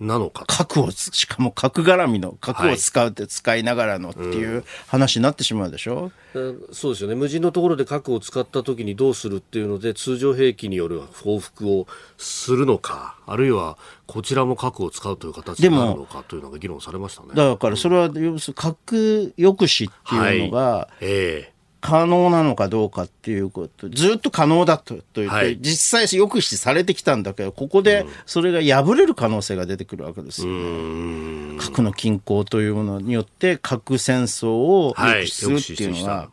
[0.00, 7.14] なのか核をしかも核絡みの核を使うって使いながらのっていう話になってしまうでしょ、うん、そうですよね。
[7.14, 11.86] 無人のところで核を使った時にどうするっていうので通常兵器による報復を
[12.18, 17.28] するのかあるいはこちらも核を使うという形になるのかというのが議論されましたね。
[17.34, 21.53] だからそれは要するに核抑止っていうのが、はい、えー
[21.84, 31.58] 可能なのかどうかっていうこと、ずっと可能だと言って、はい、実際抑止されてきたんだけど、ここでそれが破れる可能性が出てくるわけですよね。
[31.58, 36.30] 核の均衡というものによって核戦争を抑止するっていうのは、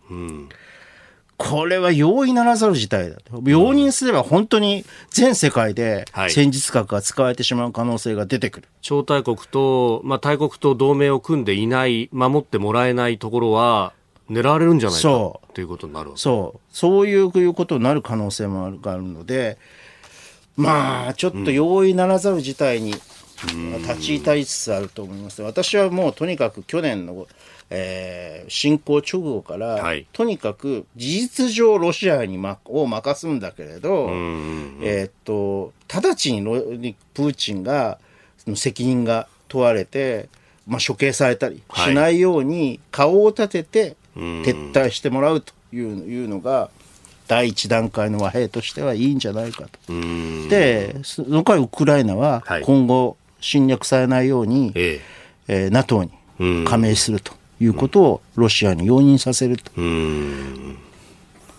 [1.36, 3.42] これは容易ならざる事態だと。
[3.44, 8.70] 容認すれば本当に全世界で戦術核が使われてしまう可能性が出てくる。
[8.82, 13.92] 超大国と、まあ、大国と同盟を組んでいない、守ってもらえないところは、
[14.32, 15.08] 狙われるんじゃないか
[15.54, 16.60] ということになるそう。
[16.72, 19.58] そういうことになる可能性もあるあるので
[20.56, 22.94] まあちょっと容易ならざる事態に
[23.80, 25.42] 立ち至りつつあると思います。
[25.42, 27.28] 私はもうとにかく去年の、
[27.70, 34.10] えー、侵攻直後から、はい、とにかく事実上ロシアに、ま、を任すんだけれど、
[34.82, 37.98] えー、っと直ちにプーチンが
[38.56, 40.30] 責任が問われて、
[40.68, 46.70] まあ、処刑されたりしないように顔を立てて撤退してもらうといういうのが
[47.28, 49.94] 第一段階の和平としてはいいんじゃないかと。
[50.50, 55.02] でその回ウクライナは今後侵略されないように、え
[55.48, 55.68] え。
[55.68, 56.12] ー、NATO に
[56.66, 59.72] 加盟するということをロシアに容認させると。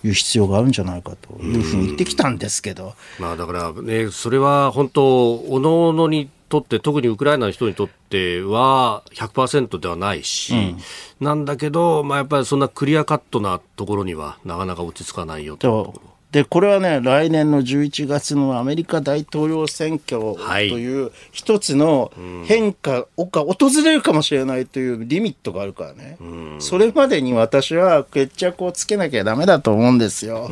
[0.05, 10.79] いう必要があるんじゃないかというふうに言ってきたんですけど、まあ、だからね、それは本当、おのおのにとって、特にウクライナの人にとっては100%ではないし、うん、
[11.19, 15.95] なんだけど、まあ、やっぱりそんなクリアカットなところにはなかなか落ち着かないよと。
[16.31, 22.13] で、これはね、来年の11月のアメリカ大統領選挙という一つの
[22.45, 26.19] 変化が訪れるかもしれないというリミットがあるからね。
[26.59, 30.51] それまでに私は決着をつけなきゃダメだと思うんですよ。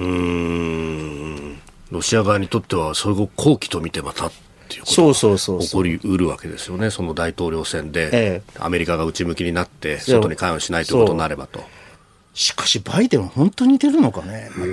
[1.91, 4.31] ロシア側にとっては、それを好機と見てまた
[4.71, 11.61] っていうことが起こりうるわけですよね、その大統領選で、ええ、アメリカが内向きになって、外に関与しないということになればと。
[12.33, 14.67] しかし、バイデンは本当に出るのかね、ま、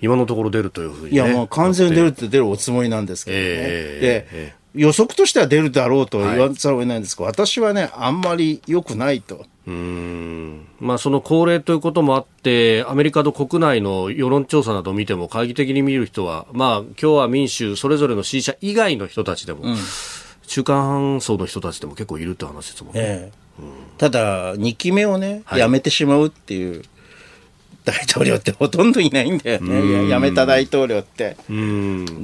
[0.00, 3.42] 今のところ出るというふうに、ね、いや、もう完全に出るって出るおつもりなんですけどね。
[3.44, 9.44] えー、で、予測としては出るだろうと言わざるを得ないんですが、はい、私はね、あんまり良くないと。
[9.64, 19.76] うんまあ、その高齢ということもあって、アメリカの国内の世論調査などを見ても、懐疑的に見る人は、まあ、共和民主、それぞれの支持者以外の人たちでも、うん、
[20.46, 23.00] 中間層の人たちでも結構いるって話ですもんね。
[23.00, 23.66] ええうん、
[23.98, 26.82] ただ、2期目をね、はい、やめてしまうっていう
[27.84, 31.36] 大統領ってほとんどいないんだよね、辞めた大統領って。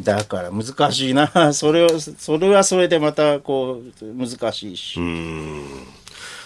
[0.05, 5.01] だから難しいな、 それをそれはそれでまたこう難しいし。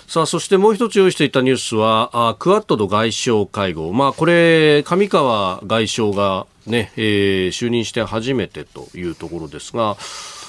[0.06, 3.92] さあ、そしてもう一つ用意していたニュースは、あクアッドの外相会合。
[3.94, 9.96] まあ、これ、上川外相がね、えー、就任して初めてというところですが、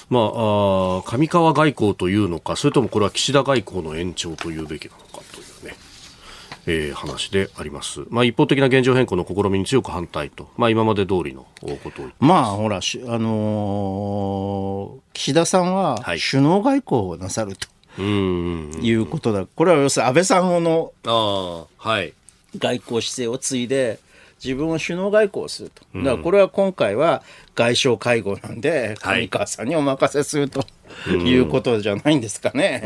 [0.09, 5.12] まあ、あ上川外交というのか、それともこれは岸田外交の延長というべきなのか。
[6.65, 12.79] えー、話であります、まあ、一方的な現状変更の試みに強く反対と、まあ、今まで通りのことをまあほら、あ
[13.19, 15.99] のー、岸田さんは
[16.31, 17.67] 首脳外交をなさると、
[18.01, 19.45] いうことだ。
[19.45, 23.99] これは要するに安倍さんの外交姿勢を継いで、
[24.43, 25.85] 自分は首脳外交をすると。
[25.99, 27.23] だからこれは今回は
[27.55, 30.65] 外相会合なんで、上川さんにお任せすると
[31.09, 32.83] いうことじゃないんですかね。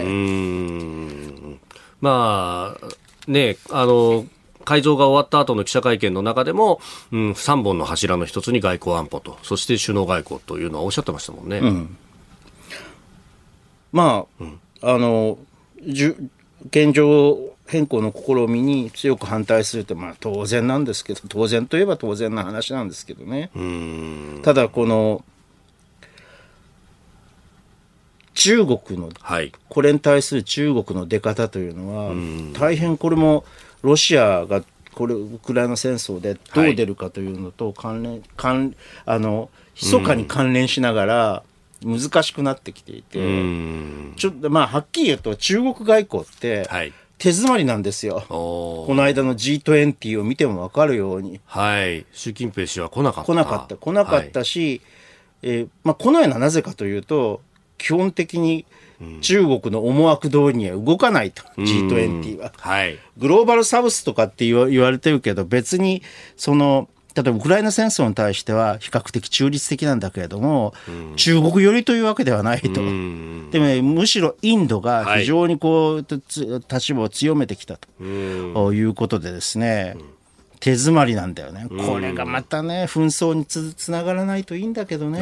[2.00, 2.88] まあ、
[3.28, 4.26] ね、あの、
[4.66, 11.60] 改造が終わった後の記者会見の中でも、うん、3本の柱の一つに外交安保と、そして首脳外交というのはおっしゃってましたもんね。
[11.60, 11.98] うん、
[13.94, 14.60] まあ、うん。
[14.82, 15.40] あの
[15.88, 23.50] 現状変更の試みに強く反対するって、まあ、当然なんですけど当然といえば当然な話なんですけどね。
[24.44, 25.24] ただこの
[28.48, 32.14] 中国の、はい、これに対する中国の出方というのは
[32.58, 33.44] 大変これも
[33.82, 38.76] ロシアがこれウクライナ戦争でどう出るかというのと関連、はい、関
[39.06, 41.44] あの密かに関連しながら、
[41.86, 43.20] 難しくなってきていて、
[44.16, 46.68] ちょっとまあはっきり言うと中国外交って、
[47.20, 48.24] 手詰まりなんですよ。
[48.28, 51.40] この間の G20 を見ても分かるように。
[51.46, 52.06] はい。
[52.12, 53.32] 習近平氏は来なかった。
[53.32, 53.76] 来なかった。
[53.76, 54.82] 来なかったし、
[55.44, 57.42] はい、えー、まあ、来ないのはなぜかというと、
[57.78, 58.66] 基本的に
[59.22, 62.52] 中国の思惑通りには動かないと、G20 は。
[62.58, 62.98] はい。
[63.18, 66.02] グローバルサウスとかって言われてるけど、別に、
[66.36, 72.80] その、例えばウクライナ戦争に対しては比較的中立的なんだけれども、うん、中国寄りというわけではないと。
[72.80, 76.06] うん、でも、ね、むしろインドが非常にこう、はい、
[76.72, 77.88] 立場を強めてきたと。
[78.74, 79.98] いうことでですね、
[80.60, 81.66] 手詰まりなんだよね。
[81.88, 85.22] これがまたね、紛争につつながらないといいんだけどね。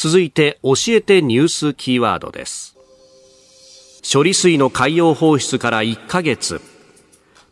[0.00, 2.76] 続いて、教えてニュースキーワードです。
[4.12, 6.60] 処理水の海洋放出から1ヶ月。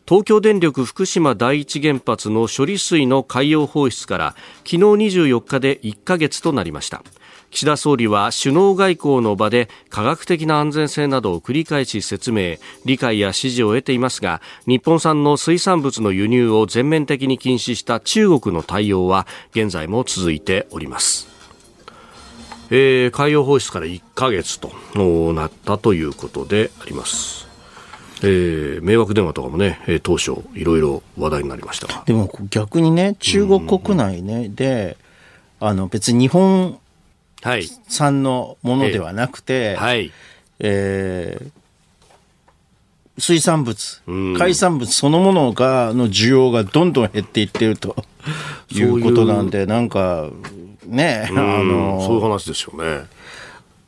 [0.07, 7.03] 東京電力福島第一原発の処理水の海洋放出から昨日24日で1ヶ月となりました
[7.51, 21.36] 岸田総理は首脳外交の場で科学的な安全性などを繰り返し説明理解や支持を得ていますが日本産の水産物の輸入を全面的に禁止した中国の対応は現在も続いております
[22.69, 24.71] えー、海洋放出から1ヶ月と
[25.33, 27.47] なったということであります。
[28.23, 34.97] えー、迷惑電話とかもね、えー、当初いろいろ話題になりましたでも逆にね中国国内ね、で
[35.59, 36.79] あの別に日本
[37.87, 40.11] 産のものではなくて、はい、
[40.59, 41.51] えー
[43.19, 47.95] 水産物、海産物そのものが、の需要がどんどん減っていってると
[48.69, 50.29] いうことなんで、なんか、
[50.87, 53.05] ね、あの、そういう話ですよね。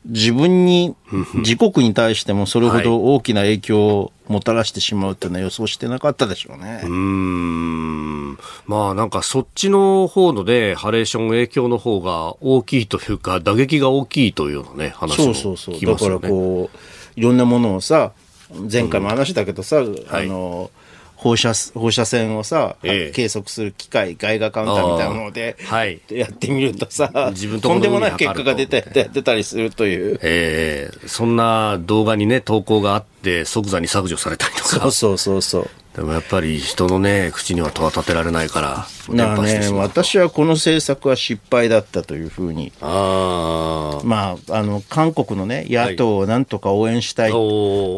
[0.06, 0.94] 自分に、
[1.34, 6.80] 自国に対してもそれほど大きな影響をもたらしてしまうというのは予想してなかったでしょうね。
[6.84, 8.38] うん。
[8.66, 15.52] まあなんかそっちの方のね、ハレーション影響の方が大きいというか、打撃が大きいというようなね、話も聞きますよね。
[15.52, 15.94] そうそうそう。
[15.94, 18.12] だからこう、いろんなものをさ、
[18.70, 20.70] 前回も話したけどさ、うん、あの、
[21.20, 28.80] 放射放射線をさ、ええ、計測する機械、外画カウンターみたいなもので、はい、やってみるとさ、自分とんでもない結果が出て
[29.12, 30.18] 出たりするという。
[30.22, 31.08] ええ。
[31.08, 34.68] そんな動画にね、投稿があって、即座に削除されたりとか。
[34.68, 35.70] そうそうそうそう。
[35.94, 47.40] でもやっぱり人のね、口には戸は立てられないから、なね、私はこの政策は失敗だったというふうに、あまあ、あの、韓国のね、野党をなんとか応援したい、はい、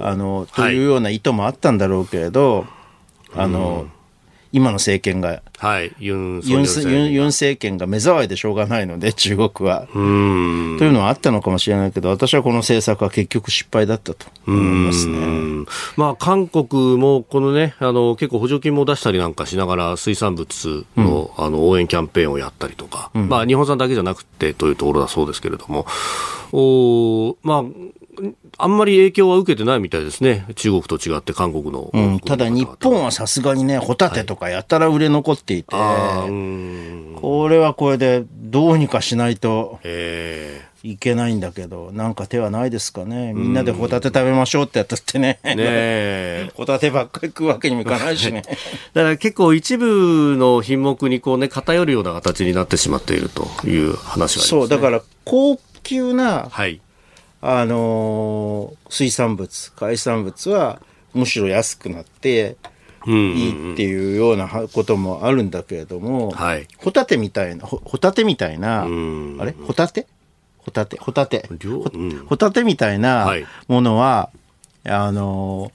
[0.02, 2.66] あの、というような意図もあったんだろうけれど、
[3.34, 3.86] あの、
[4.52, 9.88] 今の政権が、はい、ユンユンユン政権が目障りでしょうがないので、中国は。
[9.92, 15.66] というのはあったのかもしれないけど、私はこの政策は結局失敗だったと思いますね。
[15.96, 25.86] まあ、韓国もこのね、あの、結構補助金も出したりなんかしながら、水産物のうん、あの応援キャンペーンをやったりとか、うん、まあ、日本産だけじゃなくてというところだそうですけれども、
[26.52, 27.64] おまあ、
[28.58, 31.90] あんまり影響は受けてないみたいですね、中国と違って韓国の。
[31.92, 39.80] うん、ただ日本はさすがにね、ホタテとかやたら売れ残っていて、はい、これはこれでどうにかしないと
[40.82, 43.32] いけないんだけど、なんか手はないですかね。
[43.32, 45.40] みんなでホタテ食べましょうってやったってね。
[45.42, 48.42] ね ホタテばっかり食うわけにもいかないしね。
[48.92, 54.44] だから結構一部の品目にこうね、偏るような形になってしまっているという話はありますね。
[54.44, 56.80] そう、だから高級な、はい
[57.44, 60.80] あのー、水産物、海産物は
[61.12, 62.56] むしろ安くなって
[63.04, 68.86] いいっていうようなこともあるんだけれども、はい、ホタテみたいな、ホタテみたいな、あ
[69.44, 69.52] れ？
[69.60, 70.06] ホタテ？
[70.58, 71.48] ホタテ、ホタテ、
[72.28, 73.28] ホタテみたいな
[73.66, 74.30] ものは、
[74.84, 75.72] はい、あの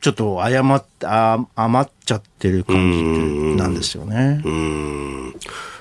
[0.00, 3.02] ー、ちょっと誤っあ余っちゃってる感じ
[3.62, 4.40] なんですよね。
[4.42, 5.34] うん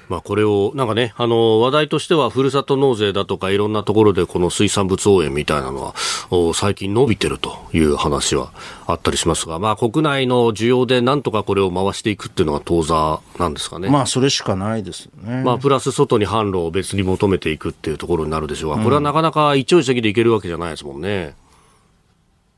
[0.09, 8.51] まあ、これを、なんかね、あの、話題としては、ふるさと納税だとか、いろんなところでこの水産物応援みたいなのは、最近伸びてるという話は
[8.85, 13.89] あったりしますが、まあ、国内の需要でなんとかこれを回していくっていうのが当座なんですかね。
[13.89, 15.43] まあ、それしかないですね。
[15.43, 21.35] まあ、プラス外に販路を別に求めていくっていうところになるでしょうが、これはなかなか一朝一夕でいけるわけじゃないですもんね。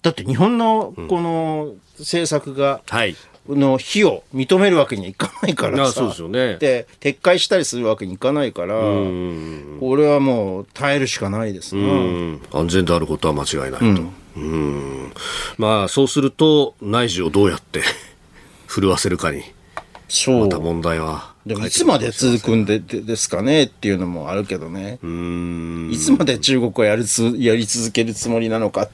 [0.01, 3.15] だって日本のこの政策が、はい、
[3.55, 5.93] の非を認めるわけにはいかないからさ。
[5.93, 6.57] そうですよね。
[6.57, 12.39] で、撤回したりするわけにいかないから、これはもう耐えるしかないですね。
[12.51, 14.19] 安全であることは間違いないと。
[14.35, 15.11] うん、
[15.57, 17.81] まあ、そうすると、内需をどうやって
[18.67, 19.43] 震わせるかに。
[20.07, 20.39] そう。
[20.41, 21.33] また問題は。
[21.45, 24.99] でもいつまで続くんでですかねっていうのもあるけどね。
[25.91, 28.87] いつまで中国はやりつやり続けるつもりなのか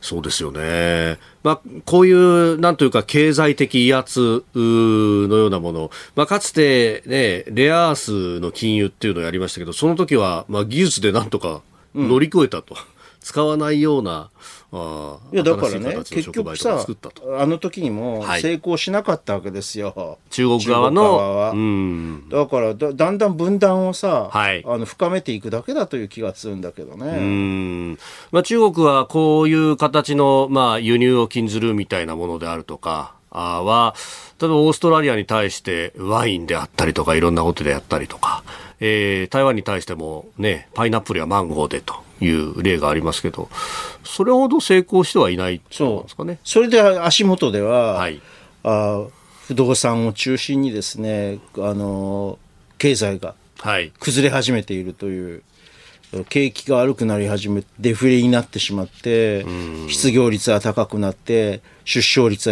[0.00, 1.18] そうですよね。
[1.42, 11.62] まあ、こういう、なんというか、経済的威圧のようなもの、まあ、かつて、ね、レアアースの禁輸っていうのをやりましたけど、その時は、まあ、技術でなんとか
[11.94, 12.74] 乗り越えたと。
[12.74, 12.80] うん、
[13.20, 14.30] 使わないような、あ
[14.72, 16.86] いやだからね結局さ
[17.38, 27.06] あの時にも成功しなかったわけですよ、はい、中国側のは、うん、だからだだんだん分断をさ、はい、あの深めていくだけだという気がするんだけどね。
[27.06, 27.98] うん、
[28.30, 33.94] まあ、中国はこういう形の、まあ、輸入を禁ずるみたいなものであるとかあは
[34.40, 38.44] 例えばオーストラリアに対してワインであったりとかいろんなことでやったりとか、
[38.80, 43.48] えー、台湾に対してもねパイナップルやマンゴーでという例がありますけど、
[44.04, 46.38] それほど成功してはいないそうですかね？
[46.44, 48.20] それで足元では、はい、
[48.64, 49.04] あ
[49.46, 52.38] 不動産を中心にですね、あの
[52.78, 53.34] 経済が
[53.98, 55.42] 崩れ始めているという
[56.28, 59.44] 景気が悪くなり始めてデフレになってしまって
[59.88, 62.50] 失業率は高くなって出生率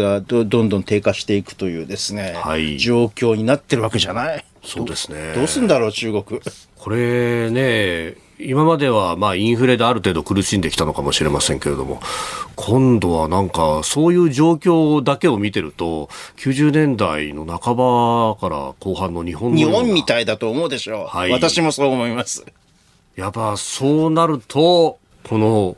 [0.00, 6.40] はどんどん低下していくというですね、はい、状況になってるわけじゃないそうですねどうすんだろう中国
[6.76, 12.00] これね今まではまあインフレである程度苦しんできたのかもしれませんけれども、
[12.54, 21.16] 今度はなんかそういう状況だけを見てると、90年代の半ばから後半の日本日本みたいだと思うでしょう。
[21.16, 22.46] はい、私もそう思います。
[23.16, 24.98] やっぱそうなると、
[25.28, 25.76] この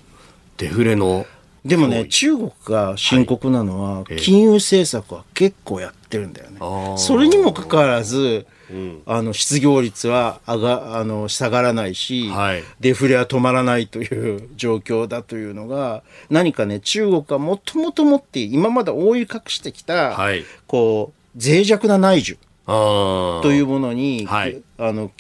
[0.59, 1.25] デフレの。
[1.65, 6.59] でもね、中国が深刻なのは、金融政策は結構やってるんだよね。
[6.99, 25.11] それにもかかわらず、うん、あの失業率は上があの下がらないし、はい、デフレは止まらないという状況だというのが何かね中国がもともと持って今まで覆い隠してきた、はい、こう脆弱な内需というものに、はい、あの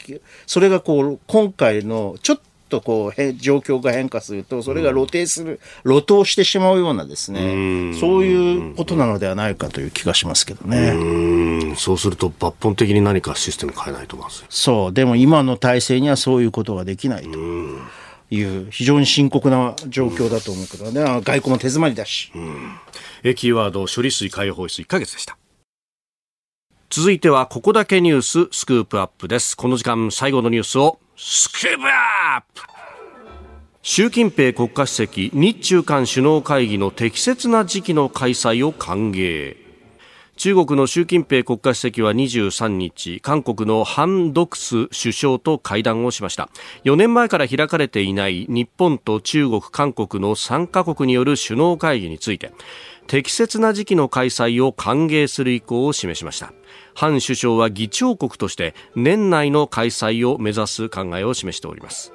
[0.47, 2.41] それがこう今回のちょっ
[2.71, 11.75] とこう状況が変化するとそれが露呈する、うん、露頭してしまうようなですねそういうことなのではないかという気がしますけどね。
[11.77, 14.93] そうすると抜本的に何かシステム変えないとまずそう。
[14.93, 17.39] でも今の体制にはそういうことができないと。
[18.33, 22.77] いう非常に深刻な状況だと思うけどね、外交も手詰まりだし、うん、
[23.25, 25.37] えキーワード処理水海洋放出1か月でした。
[26.91, 29.57] 続いてはここだけニューススクープアップです。
[29.57, 32.62] この時間最後のニュースをスクープアップ。
[33.83, 39.55] 習近平国家主席日中韓首脳会議の適切な時期の開催を歓迎。
[40.39, 46.49] 中国の習近平国家主席は23日韓国のハン・ドクス首相と会談をしました。
[46.85, 52.55] 4年前から開かれていない日本と中国韓国の3カ国による首脳会議について
[53.07, 56.55] 適切な時期の開催を歓迎する意向を示しました。
[57.01, 62.13] ハン首相は議長国として年内の開催を目指す考えを示しております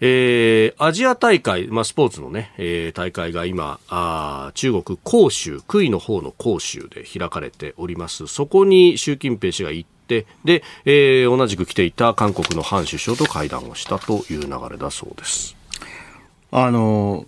[0.00, 8.26] えー、アジア大会、まあ、スポーツのね、えー、大会が今あ、中国広州、杭の方の広州で開かれております。
[8.26, 15.56] そこに習近平氏が行って、で、えー、同じく来ていた韓国のハン首相と会談をしたという流れだそうです。
[16.50, 17.26] あの、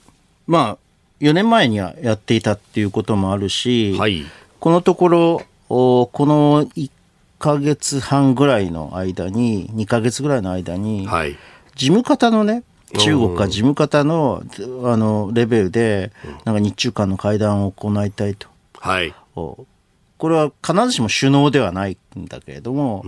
[0.48, 0.78] まあ、
[1.20, 4.26] 4年前にはやっていたっていうこともあるし、はい、
[4.58, 6.90] このところ、この1
[7.38, 11.36] か月半ぐらいの間に、2か月ぐらいの間に、はい、
[11.74, 12.62] 事務方のね、
[12.98, 14.42] 中国が事務方の
[14.84, 16.12] あのレベルで、
[16.44, 18.48] なんか日中間の会談を行いたいと。
[18.78, 19.14] はい。
[19.34, 23.04] これは必ずしも首脳ではないんだけれども、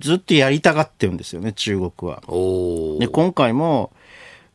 [0.00, 2.22] ずっとやりたがってるんですよね、中国は。
[2.98, 3.92] で、今回も、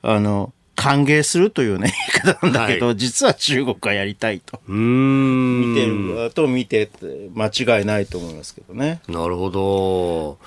[0.01, 4.61] あの、歓迎するというね、言い方なんだけど、はい、実は中国がやりたいと。
[4.67, 6.89] 見てると見て
[7.35, 9.01] 間違いないと思いますけどね。
[9.07, 10.37] なるほど。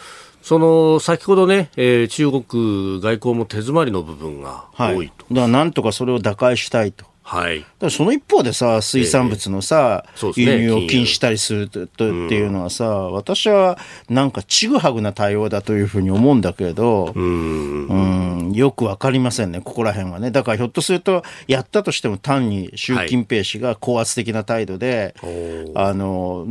[0.43, 5.25] その先ほどね、えー、中国外交も手詰まりの部分が多いと。
[5.27, 7.12] はい、だからなんとかそれを打開したいと。
[7.25, 20.31] はい、だその一方でさ水産物のさ、えー、輸入を禁止したりするとっていうのはさ、うん、私はなんかちぐはぐな対応だというふうに思うんだけれど、うん、うんよくわかりませんね、ここら辺はね。
[20.31, 26.47] だからひょっとすると、やったとしても単に習近平氏が高圧的な態度で、はい、あの、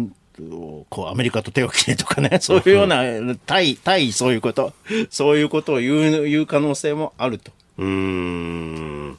[0.90, 3.04] こうアメリカと手を切れとかね、 そういうような、
[3.46, 4.74] 対、対そういうこと、
[5.10, 7.52] そういうことを言う、言う可能性もあると。
[7.78, 9.18] うん。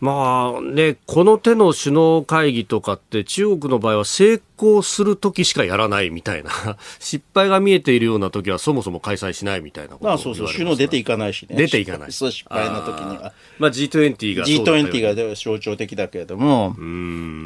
[0.00, 6.50] まあね、この手の首脳会議とかって中国の場合は成功する時しかやらないみたいな、
[7.00, 11.56] 失敗が見えているような時はそもそも開催しないみたいなことまあそうそう、首脳出ていかないしね。
[11.56, 12.12] 出ていかない。
[12.12, 13.32] そう、失敗の時には。
[13.58, 16.76] まあ G20 が G20 が象徴的だけれども、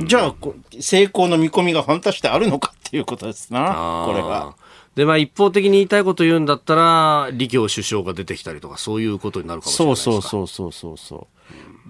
[0.06, 0.34] じゃあ
[0.80, 4.56] 成功の見込みが果たしてあるのかっていうことですな、これは。
[4.96, 11.39] で、まあ一方的に言いたいこと言うんだったら、李強首相が出てきたりとか、そういうことになるかもしれないですかそうそうそうそうそう。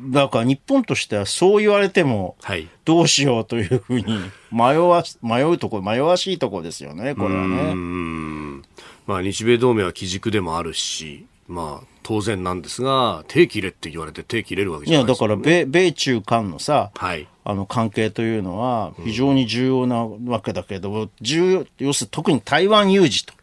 [0.08, 2.36] だから日本としてはそう言われても、
[2.84, 4.04] どうしようというふうに
[4.50, 8.62] 迷わ、迷うところ、迷わしいところですよね、これはね。
[9.06, 23.34] まあ日米同盟は基軸でもあるし、まあ当然なんですが、手切れって言われて手切れるわけじゃないですか、ね、いや、だから米、米中間のさ、はい、あの関係というのは非常に重要なわけだけど、重要、要するに特に台湾有事と。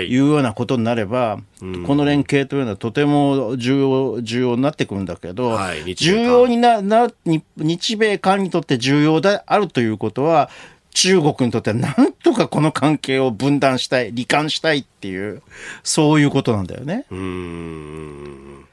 [0.00, 0.08] い。
[0.08, 1.38] うようなことになれば、
[1.86, 7.10] この連携というのはとても重要、重要になってくるんだけど、はい、重要にな、な、
[7.56, 10.50] 日米韓にとって重要であるということは、
[10.94, 15.42] 中国にとってはなんとかこの関係を分断したい、罹患したいっていう、
[15.82, 17.06] そういうことなんだよね。
[17.10, 18.64] うん。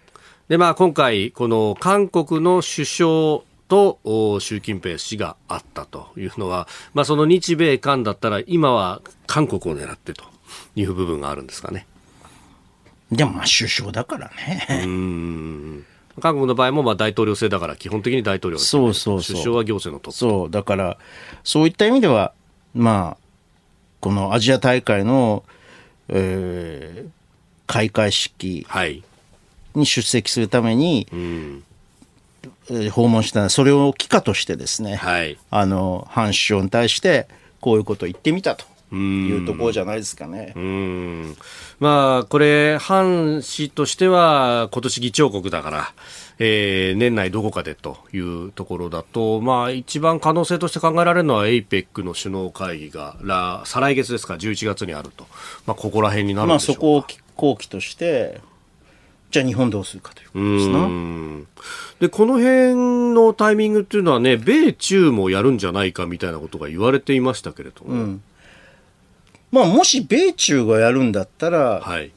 [0.50, 10.26] で、まあ今回、この韓国の首相と習近平氏があったというのは、まあその日米韓だったら今は韓国を狙ってと
[10.76, 11.86] いう部分があるんですかね。
[13.12, 14.84] でもまあ首相だからね。
[14.86, 15.86] うん。
[16.20, 19.36] 韓国の場合もまあ大統領制だから基本的に大統領そうそうそう。
[19.36, 20.18] 首相は行政のトップ。
[20.18, 20.52] そう。
[20.52, 20.98] だから
[21.44, 22.34] そういった意味では
[22.74, 23.30] まあ
[24.00, 25.44] このアジア大会の、
[26.08, 27.10] えー、
[27.68, 28.66] 開会式
[29.76, 31.08] に出席するために、
[32.70, 37.28] はい、訪問したそれを帰化としてですね、はい、あのハン首相に対して
[37.60, 38.66] こういうことを言ってみたと。
[38.96, 40.54] いうところじゃないですかね。
[40.56, 41.38] うん
[41.80, 45.94] まあ、これ、ハン氏としては、今年議長国だから、
[46.40, 55.28] えー、年内どこかでというところだと、まあ、一番可能性として考えられるのは、APEC の首脳会議が来再来月ですか、11月にあると、
[55.66, 56.82] まあ、ここら辺になるんでしょうか。
[56.82, 58.42] まあ、そこを後期として、
[59.32, 60.90] じゃあ日本どうするかということですな。
[62.00, 67.92] で、この辺のタイミングっていうのはね、米中もやるんじゃないかみたいなことが言われていましたけれども。
[67.92, 68.22] うん
[69.52, 72.12] まあ、もし米中がやるんだったら、はい、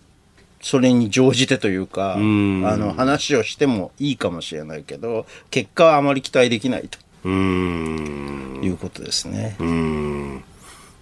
[0.61, 6.99] それに乗じてというか、うあの話をしてもいいかもしれないけど、結果はあまり期待できないと。
[7.29, 9.57] いうことですね。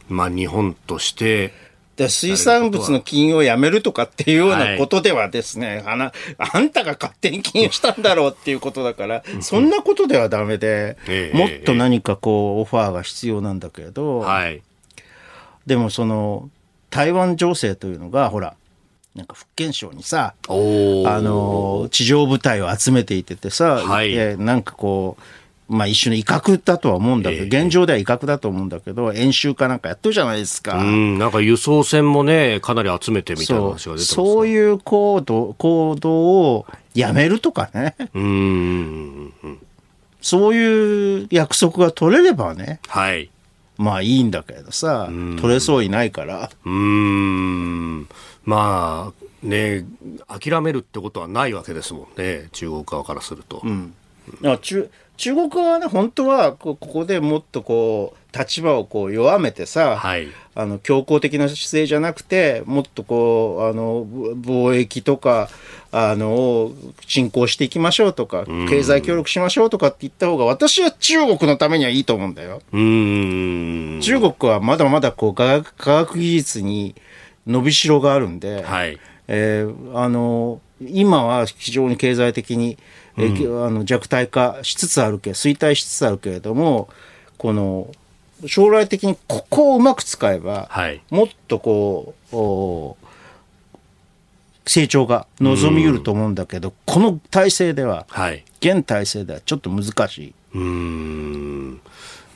[0.09, 1.53] まあ、日本として、
[1.97, 10.97] で水産物の禁輸をやめるとかっていうようなことではですね、はい、あなあんたが勝手に禁輸したんだろうっていうことだから、そんなことではダメで、
[11.35, 14.63] もっと何かこう、オファーが必要なんだけれど、はい、
[15.71, 16.51] でもその
[16.91, 18.57] 台湾情勢というのがほら
[19.15, 25.17] なんか福建省にさあの地上部隊を集めていててさ、はい、なんかこ
[25.69, 30.79] うまあ一種の威嚇だとは思うんだけど、えー、現状では威嚇だと思うんだけど、演習かなんかやってるじゃないですか。
[30.79, 36.11] うん、なんか輸送船もね、かなり集めてみたいな話が出てます、そういう行動、行動
[36.57, 37.95] をやめるとかね。
[38.15, 39.33] うん。
[40.21, 42.81] そういう約束が取れればね。
[42.89, 43.31] はい。
[43.81, 45.09] まあいいんだけどさ、
[45.41, 46.51] 取れそういないから。
[46.67, 48.07] うん。
[48.45, 49.87] まあ、ね、
[50.29, 53.63] 諦めるってことはないわけですもんね、中国側からすると。
[53.65, 53.95] うん、
[54.61, 54.91] 中
[55.21, 65.51] 中国側はね、本当はここでもっとこう、立場をこう弱めてさ、はい、あの強硬的な姿勢じゃなくて、もっとこう、あの貿易とか、
[65.93, 66.73] あの、
[67.07, 72.63] 進行していきましょうとか、経済協力しましょうとかって言った方が、私は中国のためにはいいと思うんだよ。
[72.73, 76.95] 中国はまだまだこう科学、科学技術に
[77.47, 78.99] 伸びしろがあるんで、はい、
[79.29, 82.79] えー、あの、今は非常に経済的に、
[83.17, 86.89] うん、あの弱体化しつつあるけ、衰退しつつあるけれども、
[87.39, 87.91] この、
[88.47, 93.11] 将来的にここをうまく使えば、はい、もっとこう、
[94.67, 100.35] 成長が望みうると思うんだけど、この体制では、はい、現体制ではちょっと難しい。
[100.55, 101.81] うん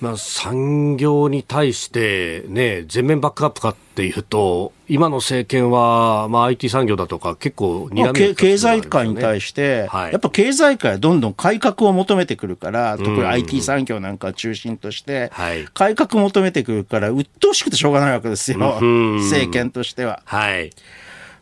[0.04, 15.32] まあ、産業に対して、ね、全面バックアップかっていうと、今の政権は、まあ、IT 産業だとか、結構ね、経済界に対して、はい、やっぱ経済界はどんどん改革を求めてくるから、特に IT 産業なんかを中心として、
[15.72, 20.20] 改革を求めてくるから、鬱陶しくてしょうがないわけですよ、政権としては。
[20.26, 20.70] はい。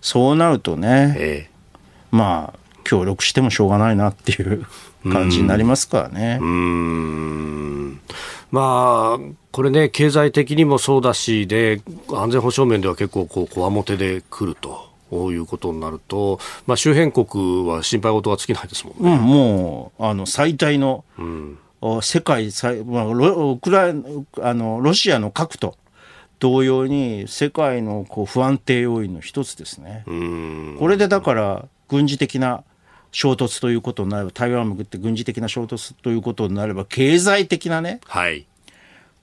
[0.00, 1.50] そうなるとね、ええ、
[2.12, 4.66] まあ、協力してもしょうがないなっていう
[5.10, 6.38] 感じになりますからね。
[6.40, 8.00] うん。
[8.50, 9.18] まあ、
[9.50, 11.80] これね、経済的にもそうだし、で、
[12.12, 14.92] 安全保障面では結構こう、こわもてで来ると。
[15.10, 19.14] こういうことになると、まあ、周辺国は心配事が尽きないですもんね。
[19.14, 21.58] うん、もう、あの、最大の、うん、
[22.00, 23.94] 世界最、まあ、ウクライ
[24.40, 25.76] あの、ロシアの核と
[26.38, 30.02] 同様に世界のこう不安定要因の一つですね。
[30.78, 32.64] これでだから軍事的な
[33.12, 38.46] 衝突ということになれば台湾をめぐって軍事的な衝突ということになれば経済的なね、はい、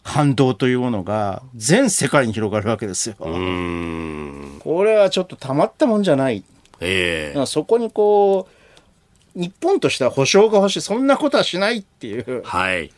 [0.04, 3.16] 反動というものが全世界に広がるわけですよ。
[3.18, 6.44] これはちょっとたまったもんじゃない。
[6.80, 8.48] えー、そこにこ
[9.36, 10.82] う日本としては保証が欲しい。
[10.82, 12.44] そんなことはしないっていう。
[12.44, 12.92] はい。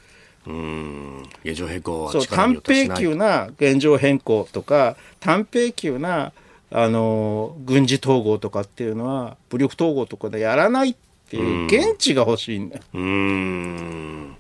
[0.48, 1.24] うん。
[1.44, 6.34] 現状変更はそう短兵級な現状変更とか短兵級な
[6.72, 10.96] あの軍事統合とかっていうのは武力統合とかでやらないっ
[11.30, 12.84] ていう現地が欲しいんだよ。
[12.94, 14.38] うん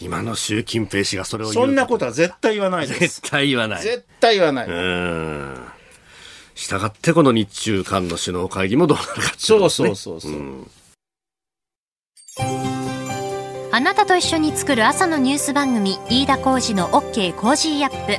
[0.00, 3.00] 今の習近平氏がそれを言うそんなことは絶対言わないです。
[3.00, 3.82] 絶対言わない。
[3.82, 4.68] 絶対言わない。
[4.68, 5.56] うん。
[6.54, 10.32] したがってこの日中間の首脳会議もどうなるか、ね、そうそうそうそう。
[10.32, 10.70] うん
[13.72, 18.18] あなたと一緒に作る朝のニュース番組飯田浩二の OK コージーアップ